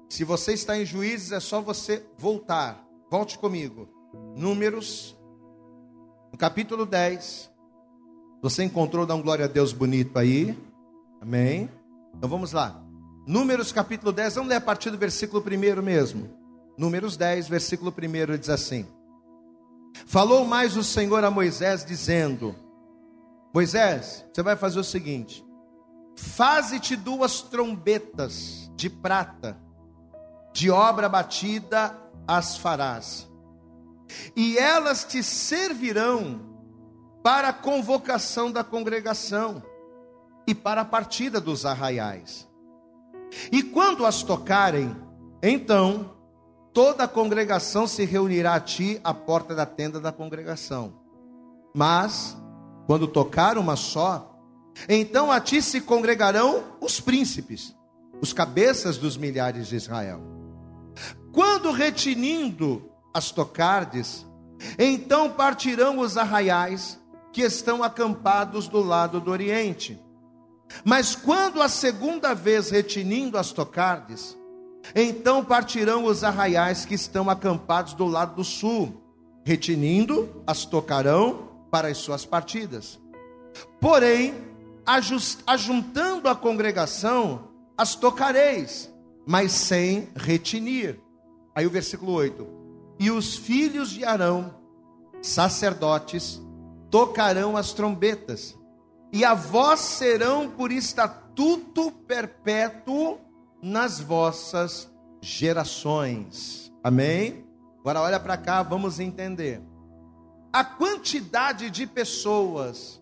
Se 0.10 0.24
você 0.24 0.54
está 0.54 0.78
em 0.78 0.86
Juízes, 0.86 1.32
é 1.32 1.40
só 1.40 1.62
você 1.62 2.06
voltar. 2.18 2.86
Volte 3.10 3.38
comigo. 3.38 3.88
Números, 4.36 5.16
no 6.32 6.38
capítulo 6.38 6.86
10. 6.86 7.50
Você 8.42 8.64
encontrou, 8.64 9.06
dá 9.06 9.14
um 9.14 9.22
glória 9.22 9.46
a 9.46 9.48
Deus 9.48 9.72
bonito 9.72 10.18
aí. 10.18 10.58
Amém. 11.22 11.70
Então 12.16 12.30
vamos 12.30 12.52
lá. 12.52 12.84
Números 13.28 13.72
capítulo 13.72 14.12
10, 14.12 14.36
vamos 14.36 14.50
ler 14.50 14.56
a 14.56 14.62
partir 14.62 14.90
do 14.90 14.98
versículo 14.98 15.44
1 15.46 15.82
mesmo. 15.82 16.30
Números 16.78 17.16
10, 17.16 17.48
versículo 17.48 17.94
1 17.96 18.38
diz 18.38 18.50
assim: 18.50 18.88
Falou 20.06 20.46
mais 20.46 20.76
o 20.76 20.84
Senhor 20.84 21.24
a 21.24 21.32
Moisés, 21.32 21.86
dizendo: 21.86 22.56
Moisés, 23.54 24.26
você 24.34 24.42
vai 24.42 24.56
fazer 24.56 24.80
o 24.80 24.84
seguinte: 24.84 25.46
faze-te 26.16 26.96
duas 26.96 27.42
trombetas 27.42 28.72
de 28.76 28.90
prata, 28.90 29.58
de 30.54 30.70
obra 30.70 31.08
batida 31.08 31.98
as 32.28 32.58
farás, 32.58 33.30
e 34.36 34.58
elas 34.58 35.04
te 35.04 35.22
servirão 35.24 36.50
para 37.24 37.50
a 37.50 37.54
convocação 37.54 38.52
da 38.52 38.64
congregação 38.64 39.64
e 40.48 40.56
para 40.56 40.82
a 40.82 40.86
partida 40.86 41.40
dos 41.40 41.66
arraiais. 41.66 42.50
E 43.52 43.64
quando 43.64 44.06
as 44.06 44.24
tocarem, 44.24 44.96
então 45.42 46.21
toda 46.74 47.04
a 47.04 47.08
congregação 47.08 47.88
se 47.88 48.06
reunirá 48.06 48.56
a 48.56 48.60
ti 48.60 49.00
à 49.04 49.14
porta 49.14 49.54
da 49.54 49.66
tenda 49.66 50.00
da 50.00 50.12
congregação. 50.12 50.94
Mas, 51.76 52.38
quando 52.88 53.08
tocar 53.08 53.58
uma 53.58 53.76
só, 53.76 54.40
então 54.88 55.32
a 55.32 55.40
ti 55.40 55.62
se 55.62 55.82
congregarão 55.82 56.64
os 56.82 57.00
príncipes, 57.00 57.76
os 58.22 58.34
cabeças 58.34 58.98
dos 58.98 59.18
milhares 59.18 59.68
de 59.68 59.76
Israel. 59.76 60.22
Quando 61.32 61.72
retinindo 61.72 62.90
as 63.14 63.32
tocardes, 63.32 64.26
então 64.78 65.32
partirão 65.32 66.00
os 66.00 66.18
arraiais 66.18 67.00
que 67.32 67.42
estão 67.42 67.84
acampados 67.84 68.68
do 68.68 68.82
lado 68.82 69.20
do 69.20 69.32
oriente. 69.32 70.00
Mas 70.84 71.16
quando 71.16 71.62
a 71.62 71.70
segunda 71.70 72.34
vez 72.34 72.70
retinindo 72.70 73.38
as 73.38 73.52
tocardes, 73.52 74.38
então 74.96 75.44
partirão 75.44 76.06
os 76.06 76.24
arraiais 76.24 76.86
que 76.86 76.96
estão 76.96 77.30
acampados 77.30 77.94
do 77.94 78.06
lado 78.06 78.36
do 78.36 78.44
sul, 78.44 79.02
retinindo, 79.44 80.44
as 80.46 80.66
tocarão 80.66 81.50
para 81.70 81.88
as 81.88 81.98
suas 81.98 82.26
partidas. 82.26 83.00
Porém, 83.80 84.34
ajuntando 85.46 86.28
a 86.28 86.36
congregação, 86.36 87.50
as 87.78 87.96
tocareis, 87.96 88.92
mas 89.26 89.52
sem 89.52 90.10
retinir. 90.16 91.00
Aí 91.56 91.66
o 91.66 91.70
versículo 91.70 92.12
8: 92.14 92.48
E 93.00 93.12
os 93.12 93.36
filhos 93.36 93.90
de 93.90 94.04
Arão, 94.04 94.54
sacerdotes, 95.22 96.42
tocarão 96.90 97.56
as 97.56 97.74
trombetas, 97.74 98.58
e 99.12 99.24
a 99.24 99.34
vós 99.34 99.80
serão 99.80 100.50
por 100.50 100.72
estatuto 100.72 101.92
perpétuo 101.92 103.20
nas 103.62 104.00
vossas 104.00 104.92
gerações. 105.22 106.72
Amém? 106.84 107.46
Agora 107.80 108.02
olha 108.02 108.20
para 108.20 108.38
cá, 108.38 108.64
vamos 108.64 109.00
entender. 109.00 109.62
A 110.52 110.64
quantidade 110.64 111.70
de 111.70 111.86
pessoas 111.88 113.02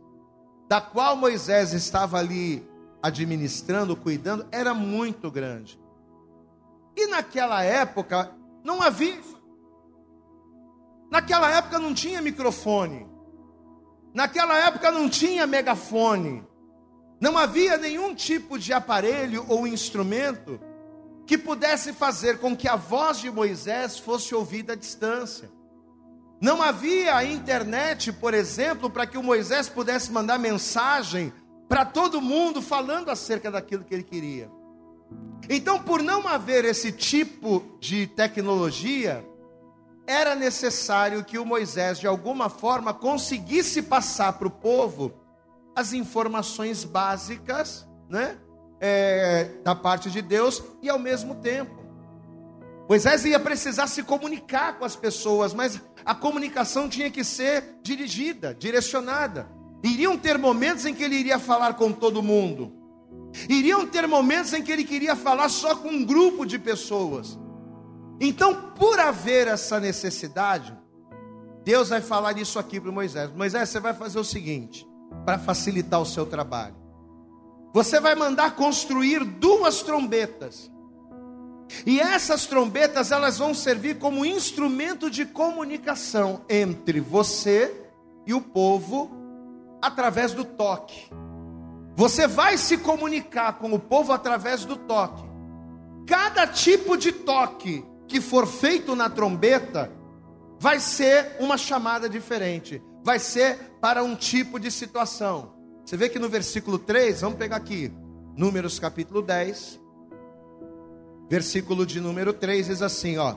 da 0.67 0.79
qual 0.79 1.15
Moisés 1.15 1.73
estava 1.73 2.19
ali 2.19 2.67
administrando, 3.01 3.95
cuidando, 3.95 4.45
era 4.51 4.73
muito 4.73 5.31
grande. 5.31 5.79
E 6.95 7.07
naquela 7.07 7.63
época 7.63 8.31
não 8.63 8.81
havia. 8.81 9.19
Naquela 11.09 11.49
época 11.49 11.79
não 11.79 11.93
tinha 11.93 12.21
microfone. 12.21 13.07
Naquela 14.13 14.57
época 14.57 14.91
não 14.91 15.09
tinha 15.09 15.47
megafone. 15.47 16.45
Não 17.19 17.37
havia 17.37 17.77
nenhum 17.77 18.15
tipo 18.15 18.57
de 18.57 18.71
aparelho 18.71 19.45
ou 19.47 19.67
instrumento 19.67 20.59
que 21.27 21.37
pudesse 21.37 21.93
fazer 21.93 22.39
com 22.39 22.55
que 22.55 22.67
a 22.67 22.75
voz 22.75 23.19
de 23.19 23.29
Moisés 23.29 23.99
fosse 23.99 24.33
ouvida 24.33 24.73
à 24.73 24.75
distância. 24.75 25.49
Não 26.41 26.61
havia 26.61 27.15
a 27.15 27.25
internet, 27.25 28.13
por 28.13 28.33
exemplo, 28.33 28.89
para 28.89 29.05
que 29.05 29.17
o 29.17 29.23
Moisés 29.23 29.67
pudesse 29.67 30.11
mandar 30.11 30.39
mensagem 30.39 31.33
para 31.67 31.85
todo 31.85 32.21
mundo 32.21 32.61
falando 32.61 33.09
acerca 33.09 33.51
daquilo 33.51 33.83
que 33.83 33.93
ele 33.93 34.03
queria. 34.03 34.49
Então, 35.49 35.83
por 35.83 36.01
não 36.01 36.27
haver 36.27 36.63
esse 36.63 36.91
tipo 36.91 37.77
de 37.79 38.07
tecnologia, 38.07 39.25
era 40.07 40.33
necessário 40.33 41.23
que 41.23 41.37
o 41.37 41.45
Moisés, 41.45 41.99
de 41.99 42.07
alguma 42.07 42.49
forma, 42.49 42.93
conseguisse 42.93 43.81
passar 43.81 44.33
para 44.33 44.47
o 44.47 44.51
povo 44.51 45.13
as 45.75 45.93
informações 45.93 46.83
básicas, 46.83 47.87
né? 48.09 48.37
É, 48.81 49.55
da 49.63 49.75
parte 49.75 50.09
de 50.09 50.21
Deus 50.21 50.63
e 50.81 50.89
ao 50.89 50.97
mesmo 50.97 51.35
tempo. 51.35 51.79
Moisés 52.87 53.25
ia 53.25 53.39
precisar 53.39 53.87
se 53.87 54.01
comunicar 54.01 54.79
com 54.79 54.85
as 54.85 54.95
pessoas, 54.95 55.53
mas 55.53 55.79
a 56.05 56.15
comunicação 56.15 56.89
tinha 56.89 57.11
que 57.11 57.23
ser 57.23 57.75
dirigida, 57.83 58.55
direcionada. 58.57 59.47
Iriam 59.83 60.17
ter 60.17 60.37
momentos 60.37 60.85
em 60.85 60.93
que 60.93 61.03
ele 61.03 61.15
iria 61.15 61.37
falar 61.37 61.75
com 61.75 61.91
todo 61.91 62.23
mundo. 62.23 62.73
Iriam 63.47 63.85
ter 63.85 64.07
momentos 64.07 64.53
em 64.53 64.63
que 64.63 64.71
ele 64.71 64.83
queria 64.83 65.15
falar 65.15 65.49
só 65.49 65.75
com 65.75 65.89
um 65.89 66.05
grupo 66.05 66.45
de 66.45 66.57
pessoas. 66.57 67.37
Então, 68.19 68.71
por 68.71 68.99
haver 68.99 69.47
essa 69.47 69.79
necessidade, 69.79 70.75
Deus 71.63 71.89
vai 71.89 72.01
falar 72.01 72.37
isso 72.37 72.57
aqui 72.57 72.79
para 72.79 72.91
Moisés: 72.91 73.31
Moisés, 73.31 73.69
você 73.69 73.79
vai 73.79 73.93
fazer 73.93 74.19
o 74.19 74.23
seguinte 74.23 74.89
para 75.29 75.37
facilitar 75.37 76.01
o 76.01 76.07
seu 76.07 76.25
trabalho. 76.25 76.73
Você 77.71 77.99
vai 77.99 78.15
mandar 78.15 78.55
construir 78.55 79.23
duas 79.23 79.83
trombetas. 79.83 80.71
E 81.85 81.99
essas 81.99 82.47
trombetas 82.47 83.11
elas 83.11 83.37
vão 83.37 83.53
servir 83.53 83.99
como 83.99 84.25
instrumento 84.25 85.07
de 85.07 85.27
comunicação 85.27 86.41
entre 86.49 86.99
você 86.99 87.91
e 88.25 88.33
o 88.33 88.41
povo 88.41 89.11
através 89.79 90.33
do 90.33 90.43
toque. 90.43 91.11
Você 91.95 92.25
vai 92.25 92.57
se 92.57 92.79
comunicar 92.79 93.59
com 93.59 93.71
o 93.71 93.77
povo 93.77 94.11
através 94.11 94.65
do 94.65 94.77
toque. 94.77 95.21
Cada 96.07 96.47
tipo 96.47 96.97
de 96.97 97.11
toque 97.11 97.85
que 98.07 98.19
for 98.19 98.47
feito 98.47 98.95
na 98.95 99.11
trombeta 99.11 99.91
vai 100.59 100.79
ser 100.79 101.35
uma 101.39 101.55
chamada 101.55 102.09
diferente 102.09 102.81
vai 103.03 103.19
ser 103.19 103.57
para 103.81 104.03
um 104.03 104.15
tipo 104.15 104.59
de 104.59 104.71
situação. 104.71 105.53
Você 105.85 105.97
vê 105.97 106.09
que 106.09 106.19
no 106.19 106.29
versículo 106.29 106.77
3, 106.77 107.21
vamos 107.21 107.37
pegar 107.37 107.55
aqui, 107.55 107.91
Números 108.37 108.79
capítulo 108.79 109.21
10, 109.21 109.79
versículo 111.29 111.85
de 111.85 111.99
número 111.99 112.31
3 112.31 112.67
diz 112.67 112.81
assim, 112.81 113.17
ó: 113.17 113.35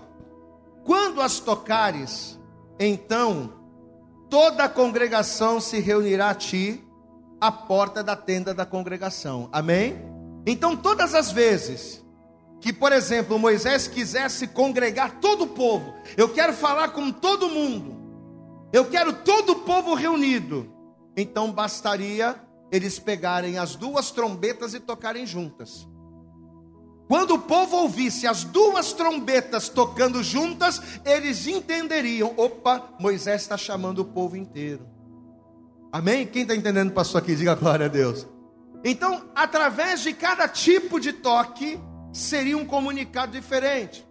Quando 0.84 1.20
as 1.20 1.40
tocares, 1.40 2.38
então 2.78 3.52
toda 4.30 4.64
a 4.64 4.68
congregação 4.68 5.60
se 5.60 5.80
reunirá 5.80 6.30
a 6.30 6.34
ti 6.34 6.84
à 7.40 7.50
porta 7.50 8.02
da 8.02 8.14
tenda 8.14 8.54
da 8.54 8.64
congregação. 8.64 9.48
Amém? 9.50 9.96
Então 10.46 10.76
todas 10.76 11.14
as 11.14 11.32
vezes 11.32 12.02
que, 12.60 12.72
por 12.72 12.92
exemplo, 12.92 13.38
Moisés 13.40 13.88
quisesse 13.88 14.46
congregar 14.46 15.18
todo 15.20 15.44
o 15.44 15.48
povo, 15.48 15.94
eu 16.16 16.28
quero 16.28 16.52
falar 16.52 16.90
com 16.90 17.10
todo 17.10 17.48
mundo. 17.48 18.01
Eu 18.72 18.86
quero 18.86 19.12
todo 19.12 19.50
o 19.50 19.60
povo 19.60 19.94
reunido. 19.94 20.72
Então 21.16 21.52
bastaria 21.52 22.40
eles 22.70 22.98
pegarem 22.98 23.58
as 23.58 23.76
duas 23.76 24.10
trombetas 24.10 24.72
e 24.72 24.80
tocarem 24.80 25.26
juntas. 25.26 25.86
Quando 27.06 27.34
o 27.34 27.38
povo 27.38 27.76
ouvisse 27.76 28.26
as 28.26 28.42
duas 28.44 28.94
trombetas 28.94 29.68
tocando 29.68 30.22
juntas, 30.22 30.80
eles 31.04 31.46
entenderiam: 31.46 32.32
opa, 32.38 32.94
Moisés 32.98 33.42
está 33.42 33.58
chamando 33.58 33.98
o 33.98 34.04
povo 34.06 34.34
inteiro. 34.36 34.86
Amém? 35.92 36.26
Quem 36.26 36.42
está 36.42 36.56
entendendo, 36.56 36.92
passou 36.92 37.18
aqui, 37.18 37.36
diga 37.36 37.54
glória 37.54 37.84
a 37.84 37.88
Deus. 37.90 38.26
Então, 38.82 39.28
através 39.34 40.02
de 40.02 40.14
cada 40.14 40.48
tipo 40.48 40.98
de 40.98 41.12
toque, 41.12 41.78
seria 42.10 42.56
um 42.56 42.64
comunicado 42.64 43.32
diferente. 43.32 44.06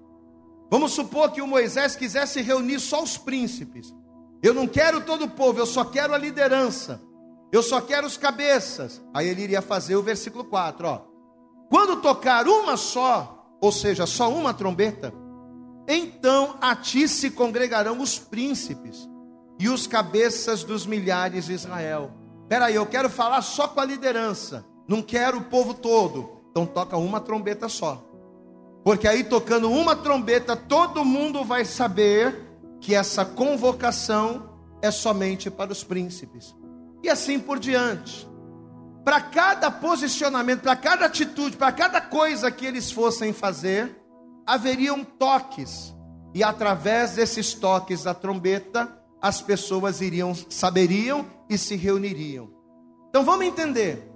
Vamos 0.69 0.91
supor 0.91 1.31
que 1.31 1.41
o 1.41 1.47
Moisés 1.47 1.95
quisesse 1.95 2.39
reunir 2.41 2.79
só 2.79 3.01
os 3.01 3.17
príncipes. 3.17 3.91
Eu 4.41 4.53
não 4.53 4.67
quero 4.67 5.01
todo 5.01 5.25
o 5.25 5.29
povo, 5.29 5.59
eu 5.59 5.65
só 5.65 5.83
quero 5.83 6.13
a 6.13 6.17
liderança. 6.17 7.01
Eu 7.51 7.61
só 7.61 7.81
quero 7.81 8.07
os 8.07 8.17
cabeças. 8.17 9.01
Aí 9.13 9.27
ele 9.27 9.43
iria 9.43 9.61
fazer 9.61 9.95
o 9.95 10.03
versículo 10.03 10.43
4, 10.45 10.87
ó. 10.87 11.01
Quando 11.69 12.01
tocar 12.01 12.47
uma 12.47 12.75
só, 12.75 13.45
ou 13.61 13.71
seja, 13.71 14.05
só 14.05 14.29
uma 14.29 14.53
trombeta, 14.53 15.13
então 15.87 16.57
a 16.61 16.75
ti 16.75 17.07
se 17.07 17.29
congregarão 17.31 17.99
os 18.01 18.17
príncipes 18.17 19.07
e 19.59 19.69
os 19.69 19.87
cabeças 19.87 20.63
dos 20.63 20.85
milhares 20.85 21.45
de 21.45 21.53
Israel. 21.53 22.11
Espera 22.43 22.65
aí, 22.65 22.75
eu 22.75 22.85
quero 22.85 23.09
falar 23.09 23.41
só 23.41 23.67
com 23.67 23.79
a 23.79 23.85
liderança, 23.85 24.65
não 24.87 25.01
quero 25.01 25.37
o 25.37 25.43
povo 25.45 25.73
todo. 25.73 26.41
Então 26.51 26.65
toca 26.65 26.97
uma 26.97 27.21
trombeta 27.21 27.69
só. 27.69 28.03
Porque 28.83 29.07
aí 29.07 29.23
tocando 29.23 29.71
uma 29.71 29.95
trombeta, 29.95 30.55
todo 30.55 31.05
mundo 31.05 31.45
vai 31.45 31.63
saber 31.63 32.50
que 32.81 32.93
essa 32.93 33.23
convocação 33.23 34.49
é 34.81 34.91
somente 34.91 35.49
para 35.49 35.71
os 35.71 35.83
príncipes. 35.83 36.53
E 37.01 37.09
assim 37.09 37.39
por 37.39 37.57
diante 37.57 38.29
para 39.03 39.19
cada 39.19 39.71
posicionamento, 39.71 40.61
para 40.61 40.75
cada 40.75 41.05
atitude, 41.05 41.57
para 41.57 41.71
cada 41.71 41.99
coisa 41.99 42.51
que 42.51 42.65
eles 42.65 42.91
fossem 42.91 43.33
fazer, 43.33 43.95
haveriam 44.45 45.03
toques. 45.03 45.93
E 46.33 46.43
através 46.43 47.15
desses 47.15 47.53
toques 47.53 48.03
da 48.03 48.13
trombeta, 48.13 48.97
as 49.21 49.41
pessoas 49.41 50.01
iriam, 50.01 50.33
saberiam 50.35 51.25
e 51.49 51.57
se 51.57 51.75
reuniriam. 51.75 52.49
Então 53.09 53.23
vamos 53.23 53.45
entender. 53.45 54.07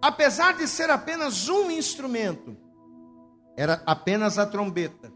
Apesar 0.00 0.56
de 0.56 0.66
ser 0.66 0.90
apenas 0.90 1.48
um 1.48 1.70
instrumento, 1.70 2.56
era 3.56 3.82
apenas 3.86 4.38
a 4.38 4.46
trombeta. 4.46 5.12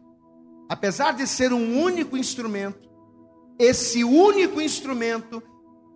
Apesar 0.69 1.13
de 1.13 1.27
ser 1.27 1.53
um 1.53 1.81
único 1.81 2.17
instrumento, 2.17 2.86
esse 3.59 4.05
único 4.05 4.61
instrumento 4.61 5.43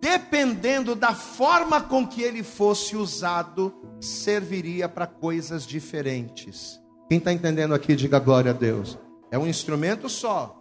dependendo 0.01 0.95
da 0.95 1.13
forma 1.13 1.79
com 1.79 2.07
que 2.07 2.23
ele 2.23 2.41
fosse 2.41 2.97
usado, 2.97 3.71
serviria 4.01 4.89
para 4.89 5.05
coisas 5.05 5.65
diferentes. 5.65 6.81
Quem 7.07 7.19
está 7.19 7.31
entendendo 7.31 7.75
aqui, 7.75 7.95
diga 7.95 8.17
glória 8.17 8.49
a 8.49 8.53
Deus. 8.53 8.97
É 9.29 9.37
um 9.37 9.45
instrumento 9.45 10.09
só, 10.09 10.57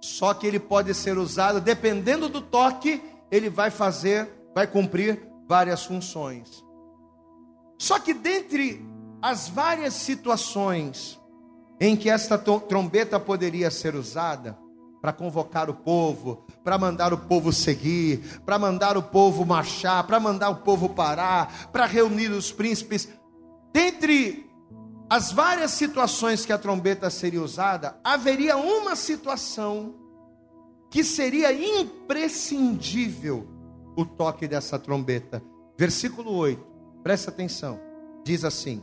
só 0.00 0.32
que 0.32 0.46
ele 0.46 0.58
pode 0.58 0.94
ser 0.94 1.18
usado, 1.18 1.60
dependendo 1.60 2.30
do 2.30 2.40
toque, 2.40 3.02
ele 3.30 3.50
vai 3.50 3.70
fazer, 3.70 4.26
vai 4.54 4.66
cumprir 4.66 5.20
várias 5.46 5.84
funções. 5.84 6.64
Só 7.78 7.98
que 7.98 8.14
dentre 8.14 8.82
as 9.20 9.48
várias 9.48 9.92
situações 9.92 11.20
em 11.78 11.94
que 11.94 12.08
esta 12.08 12.38
trombeta 12.38 13.20
poderia 13.20 13.70
ser 13.70 13.94
usada, 13.94 14.58
para 15.00 15.12
convocar 15.12 15.70
o 15.70 15.74
povo, 15.74 16.44
para 16.64 16.76
mandar 16.76 17.12
o 17.12 17.18
povo 17.18 17.52
seguir, 17.52 18.40
para 18.44 18.58
mandar 18.58 18.96
o 18.96 19.02
povo 19.02 19.44
marchar, 19.46 20.06
para 20.06 20.18
mandar 20.18 20.50
o 20.50 20.56
povo 20.56 20.88
parar, 20.88 21.70
para 21.70 21.86
reunir 21.86 22.30
os 22.30 22.50
príncipes. 22.50 23.08
Dentre 23.72 24.48
as 25.08 25.32
várias 25.32 25.70
situações 25.70 26.44
que 26.44 26.52
a 26.52 26.58
trombeta 26.58 27.08
seria 27.08 27.42
usada, 27.42 27.98
haveria 28.04 28.56
uma 28.56 28.94
situação 28.94 29.94
que 30.90 31.02
seria 31.04 31.52
imprescindível 31.52 33.48
o 33.96 34.04
toque 34.04 34.46
dessa 34.46 34.78
trombeta. 34.78 35.42
Versículo 35.76 36.32
8, 36.34 36.64
presta 37.02 37.30
atenção, 37.30 37.80
diz 38.24 38.44
assim: 38.44 38.82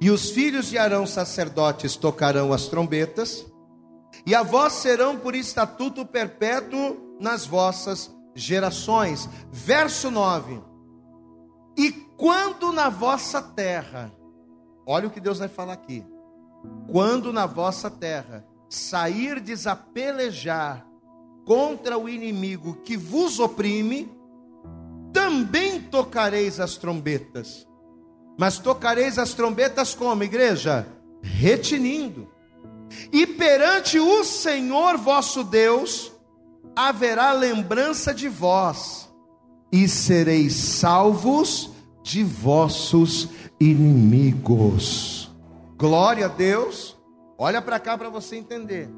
E 0.00 0.10
os 0.10 0.30
filhos 0.30 0.66
de 0.68 0.78
Arão 0.78 1.06
sacerdotes 1.06 1.96
tocarão 1.96 2.52
as 2.52 2.68
trombetas, 2.68 3.44
e 4.24 4.34
a 4.34 4.42
vós 4.42 4.74
serão 4.74 5.16
por 5.16 5.34
estatuto 5.34 6.04
perpétuo 6.04 7.16
nas 7.20 7.46
vossas 7.46 8.14
gerações. 8.34 9.28
Verso 9.50 10.10
9: 10.10 10.60
E 11.76 11.90
quando 12.16 12.72
na 12.72 12.88
vossa 12.88 13.42
terra, 13.42 14.12
olha 14.86 15.08
o 15.08 15.10
que 15.10 15.20
Deus 15.20 15.38
vai 15.38 15.48
falar 15.48 15.72
aqui, 15.72 16.04
quando 16.90 17.32
na 17.32 17.46
vossa 17.46 17.90
terra 17.90 18.44
sairdes 18.68 19.66
a 19.66 19.74
pelejar 19.74 20.86
contra 21.44 21.98
o 21.98 22.08
inimigo 22.08 22.74
que 22.84 22.96
vos 22.96 23.40
oprime, 23.40 24.10
também 25.12 25.80
tocareis 25.80 26.60
as 26.60 26.76
trombetas. 26.76 27.66
Mas 28.38 28.58
tocareis 28.58 29.18
as 29.18 29.34
trombetas 29.34 29.94
como, 29.94 30.24
igreja? 30.24 30.86
Retinindo 31.22 32.31
e 33.12 33.26
perante 33.26 33.98
o 33.98 34.24
Senhor 34.24 34.96
vosso 34.96 35.44
Deus 35.44 36.12
haverá 36.74 37.32
lembrança 37.32 38.14
de 38.14 38.28
vós, 38.28 39.08
e 39.70 39.88
sereis 39.88 40.54
salvos 40.54 41.70
de 42.02 42.22
vossos 42.22 43.28
inimigos. 43.60 45.30
Glória 45.76 46.26
a 46.26 46.28
Deus. 46.28 46.96
Olha 47.38 47.62
para 47.62 47.80
cá 47.80 47.96
para 47.96 48.08
você 48.08 48.36
entender. 48.36 48.88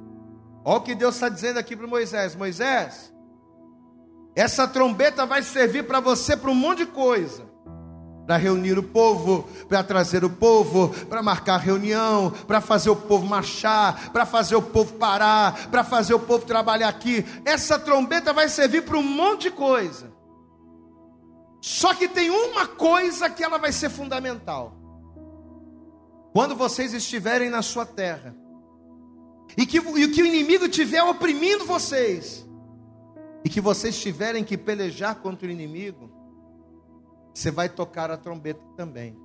Olha 0.64 0.78
o 0.78 0.80
que 0.82 0.94
Deus 0.94 1.14
está 1.14 1.28
dizendo 1.28 1.58
aqui 1.58 1.76
para 1.76 1.86
Moisés: 1.86 2.34
Moisés, 2.34 3.12
essa 4.34 4.66
trombeta 4.66 5.24
vai 5.24 5.42
servir 5.42 5.86
para 5.86 6.00
você 6.00 6.36
para 6.36 6.50
um 6.50 6.54
monte 6.54 6.78
de 6.78 6.86
coisa 6.86 7.53
para 8.26 8.36
reunir 8.36 8.78
o 8.78 8.82
povo, 8.82 9.48
para 9.68 9.82
trazer 9.82 10.24
o 10.24 10.30
povo, 10.30 10.88
para 11.06 11.22
marcar 11.22 11.58
reunião, 11.58 12.30
para 12.30 12.60
fazer 12.60 12.90
o 12.90 12.96
povo 12.96 13.26
marchar, 13.26 14.10
para 14.12 14.24
fazer 14.24 14.56
o 14.56 14.62
povo 14.62 14.94
parar, 14.94 15.68
para 15.70 15.84
fazer 15.84 16.14
o 16.14 16.20
povo 16.20 16.46
trabalhar 16.46 16.88
aqui. 16.88 17.24
Essa 17.44 17.78
trombeta 17.78 18.32
vai 18.32 18.48
servir 18.48 18.84
para 18.84 18.98
um 18.98 19.02
monte 19.02 19.42
de 19.42 19.50
coisa. 19.50 20.12
Só 21.60 21.94
que 21.94 22.08
tem 22.08 22.30
uma 22.30 22.66
coisa 22.66 23.28
que 23.28 23.42
ela 23.42 23.58
vai 23.58 23.72
ser 23.72 23.90
fundamental. 23.90 24.74
Quando 26.32 26.54
vocês 26.54 26.92
estiverem 26.92 27.48
na 27.48 27.62
sua 27.62 27.86
terra, 27.86 28.34
e 29.56 29.64
que, 29.66 29.78
e 29.78 30.08
que 30.08 30.22
o 30.22 30.26
inimigo 30.26 30.66
estiver 30.66 31.02
oprimindo 31.02 31.64
vocês, 31.64 32.44
e 33.44 33.48
que 33.48 33.60
vocês 33.60 34.00
tiverem 34.00 34.42
que 34.42 34.56
pelejar 34.56 35.16
contra 35.16 35.46
o 35.46 35.50
inimigo, 35.50 36.13
você 37.34 37.50
vai 37.50 37.68
tocar 37.68 38.10
a 38.12 38.16
trombeta 38.16 38.60
também. 38.76 39.16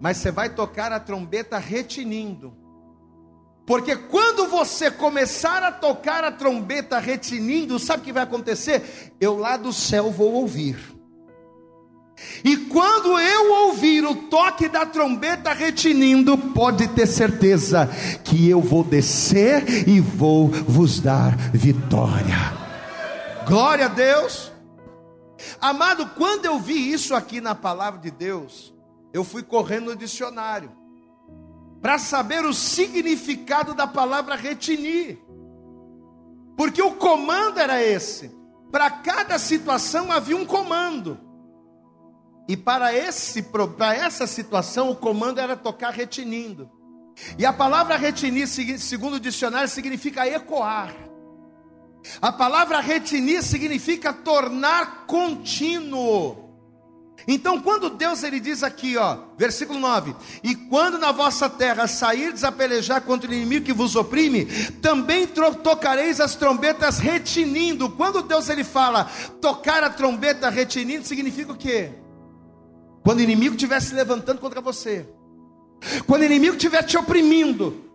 Mas 0.00 0.16
você 0.16 0.30
vai 0.30 0.48
tocar 0.48 0.90
a 0.92 0.98
trombeta 0.98 1.58
retinindo. 1.58 2.56
Porque 3.66 3.96
quando 3.96 4.48
você 4.48 4.90
começar 4.90 5.62
a 5.62 5.72
tocar 5.72 6.24
a 6.24 6.32
trombeta 6.32 6.98
retinindo, 6.98 7.78
sabe 7.78 8.02
o 8.02 8.04
que 8.04 8.12
vai 8.12 8.22
acontecer? 8.22 9.12
Eu 9.20 9.36
lá 9.36 9.56
do 9.56 9.72
céu 9.72 10.10
vou 10.10 10.32
ouvir. 10.34 10.96
E 12.42 12.56
quando 12.56 13.18
eu 13.18 13.66
ouvir 13.66 14.04
o 14.04 14.14
toque 14.14 14.68
da 14.68 14.86
trombeta 14.86 15.52
retinindo, 15.52 16.38
pode 16.38 16.88
ter 16.88 17.06
certeza 17.06 17.90
que 18.24 18.48
eu 18.48 18.60
vou 18.62 18.82
descer 18.82 19.86
e 19.86 20.00
vou 20.00 20.48
vos 20.48 20.98
dar 21.00 21.36
vitória. 21.52 22.54
Glória 23.46 23.86
a 23.86 23.88
Deus. 23.88 24.55
Amado, 25.60 26.10
quando 26.16 26.46
eu 26.46 26.58
vi 26.58 26.92
isso 26.92 27.14
aqui 27.14 27.40
na 27.40 27.54
palavra 27.54 28.00
de 28.00 28.10
Deus, 28.10 28.74
eu 29.12 29.24
fui 29.24 29.42
correndo 29.42 29.86
no 29.86 29.96
dicionário 29.96 30.70
para 31.80 31.98
saber 31.98 32.44
o 32.44 32.52
significado 32.52 33.74
da 33.74 33.86
palavra 33.86 34.34
retinir. 34.34 35.18
Porque 36.56 36.82
o 36.82 36.92
comando 36.92 37.58
era 37.58 37.82
esse. 37.82 38.34
Para 38.72 38.90
cada 38.90 39.38
situação 39.38 40.10
havia 40.10 40.36
um 40.36 40.44
comando. 40.44 41.20
E 42.48 42.56
para, 42.56 42.94
esse, 42.94 43.42
para 43.42 43.94
essa 43.94 44.26
situação, 44.26 44.90
o 44.90 44.96
comando 44.96 45.40
era 45.40 45.56
tocar 45.56 45.90
retinindo. 45.90 46.70
E 47.38 47.46
a 47.46 47.52
palavra 47.52 47.96
retinir, 47.96 48.46
segundo 48.46 49.14
o 49.14 49.20
dicionário, 49.20 49.68
significa 49.68 50.26
ecoar. 50.26 50.94
A 52.20 52.32
palavra 52.32 52.80
retinir 52.80 53.42
significa 53.42 54.12
tornar 54.12 55.06
contínuo. 55.06 56.46
Então, 57.28 57.60
quando 57.60 57.90
Deus 57.90 58.22
ele 58.22 58.38
diz 58.38 58.62
aqui, 58.62 58.96
ó, 58.96 59.18
versículo 59.36 59.80
9: 59.80 60.14
E 60.44 60.54
quando 60.54 60.98
na 60.98 61.10
vossa 61.10 61.48
terra 61.48 61.88
sairdes 61.88 62.44
a 62.44 62.52
pelejar 62.52 63.00
contra 63.00 63.30
o 63.30 63.34
inimigo 63.34 63.64
que 63.64 63.72
vos 63.72 63.96
oprime, 63.96 64.46
também 64.80 65.26
tocareis 65.26 66.20
as 66.20 66.36
trombetas 66.36 66.98
retinindo. 66.98 67.90
Quando 67.90 68.22
Deus 68.22 68.48
ele 68.48 68.62
fala 68.62 69.10
tocar 69.40 69.82
a 69.82 69.90
trombeta 69.90 70.48
retinindo, 70.48 71.04
significa 71.04 71.52
o 71.52 71.56
quê? 71.56 71.90
Quando 73.02 73.18
o 73.18 73.22
inimigo 73.22 73.54
estiver 73.54 73.80
se 73.80 73.94
levantando 73.94 74.40
contra 74.40 74.60
você, 74.60 75.08
quando 76.06 76.22
o 76.22 76.26
inimigo 76.26 76.56
estiver 76.56 76.82
te 76.84 76.96
oprimindo, 76.96 77.85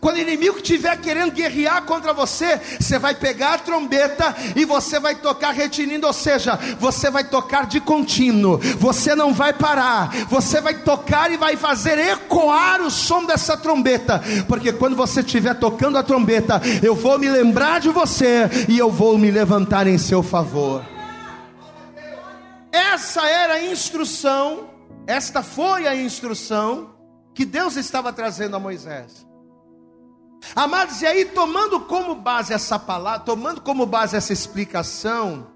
quando 0.00 0.16
o 0.16 0.20
inimigo 0.20 0.56
estiver 0.58 0.96
querendo 1.00 1.32
guerrear 1.32 1.82
contra 1.82 2.12
você, 2.12 2.60
você 2.78 2.98
vai 2.98 3.14
pegar 3.14 3.54
a 3.54 3.58
trombeta 3.58 4.34
e 4.54 4.64
você 4.64 4.98
vai 4.98 5.14
tocar 5.14 5.52
retinindo, 5.52 6.06
ou 6.06 6.12
seja, 6.12 6.56
você 6.78 7.10
vai 7.10 7.24
tocar 7.24 7.66
de 7.66 7.80
contínuo, 7.80 8.58
você 8.78 9.14
não 9.14 9.32
vai 9.32 9.52
parar, 9.52 10.10
você 10.28 10.60
vai 10.60 10.74
tocar 10.82 11.30
e 11.30 11.36
vai 11.36 11.56
fazer 11.56 11.98
ecoar 11.98 12.82
o 12.82 12.90
som 12.90 13.24
dessa 13.24 13.56
trombeta, 13.56 14.22
porque 14.46 14.72
quando 14.72 14.96
você 14.96 15.20
estiver 15.20 15.54
tocando 15.54 15.96
a 15.96 16.02
trombeta, 16.02 16.60
eu 16.82 16.94
vou 16.94 17.18
me 17.18 17.28
lembrar 17.28 17.80
de 17.80 17.88
você 17.88 18.48
e 18.68 18.78
eu 18.78 18.90
vou 18.90 19.16
me 19.16 19.30
levantar 19.30 19.86
em 19.86 19.98
seu 19.98 20.22
favor. 20.22 20.84
Essa 22.70 23.26
era 23.26 23.54
a 23.54 23.64
instrução, 23.64 24.68
esta 25.06 25.42
foi 25.42 25.86
a 25.86 25.96
instrução 25.96 26.94
que 27.34 27.44
Deus 27.44 27.76
estava 27.76 28.12
trazendo 28.12 28.56
a 28.56 28.58
Moisés. 28.58 29.27
Amados, 30.54 31.02
e 31.02 31.06
aí 31.06 31.24
tomando 31.24 31.80
como 31.80 32.14
base 32.14 32.52
essa 32.52 32.78
palavra, 32.78 33.20
tomando 33.20 33.60
como 33.60 33.84
base 33.84 34.16
essa 34.16 34.32
explicação, 34.32 35.48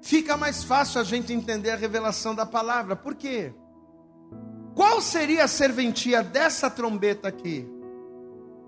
fica 0.00 0.36
mais 0.36 0.62
fácil 0.62 1.00
a 1.00 1.04
gente 1.04 1.32
entender 1.32 1.70
a 1.70 1.76
revelação 1.76 2.34
da 2.34 2.46
palavra. 2.46 2.94
Por 2.94 3.14
quê? 3.14 3.52
Qual 4.74 5.00
seria 5.00 5.44
a 5.44 5.48
serventia 5.48 6.22
dessa 6.22 6.70
trombeta 6.70 7.28
aqui? 7.28 7.68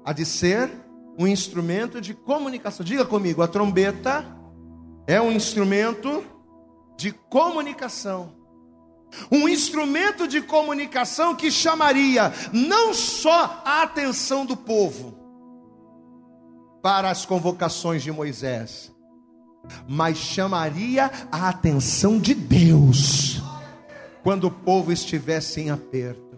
A 0.05 0.12
de 0.12 0.25
ser 0.25 0.70
um 1.18 1.27
instrumento 1.27 2.01
de 2.01 2.14
comunicação. 2.14 2.85
Diga 2.85 3.05
comigo, 3.05 3.42
a 3.42 3.48
trombeta 3.48 4.27
é 5.07 5.20
um 5.20 5.31
instrumento 5.31 6.25
de 6.96 7.12
comunicação 7.12 8.41
um 9.31 9.48
instrumento 9.48 10.27
de 10.27 10.40
comunicação 10.40 11.35
que 11.35 11.51
chamaria 11.51 12.33
não 12.53 12.94
só 12.94 13.62
a 13.64 13.83
atenção 13.83 14.44
do 14.46 14.57
povo 14.57 15.18
para 16.83 17.11
as 17.11 17.25
convocações 17.25 18.03
de 18.03 18.11
Moisés, 18.11 18.92
mas 19.88 20.18
chamaria 20.18 21.11
a 21.31 21.48
atenção 21.48 22.18
de 22.18 22.35
Deus 22.35 23.40
quando 24.22 24.44
o 24.44 24.51
povo 24.51 24.92
estivesse 24.92 25.61
em 25.61 25.70
aperto. 25.70 26.33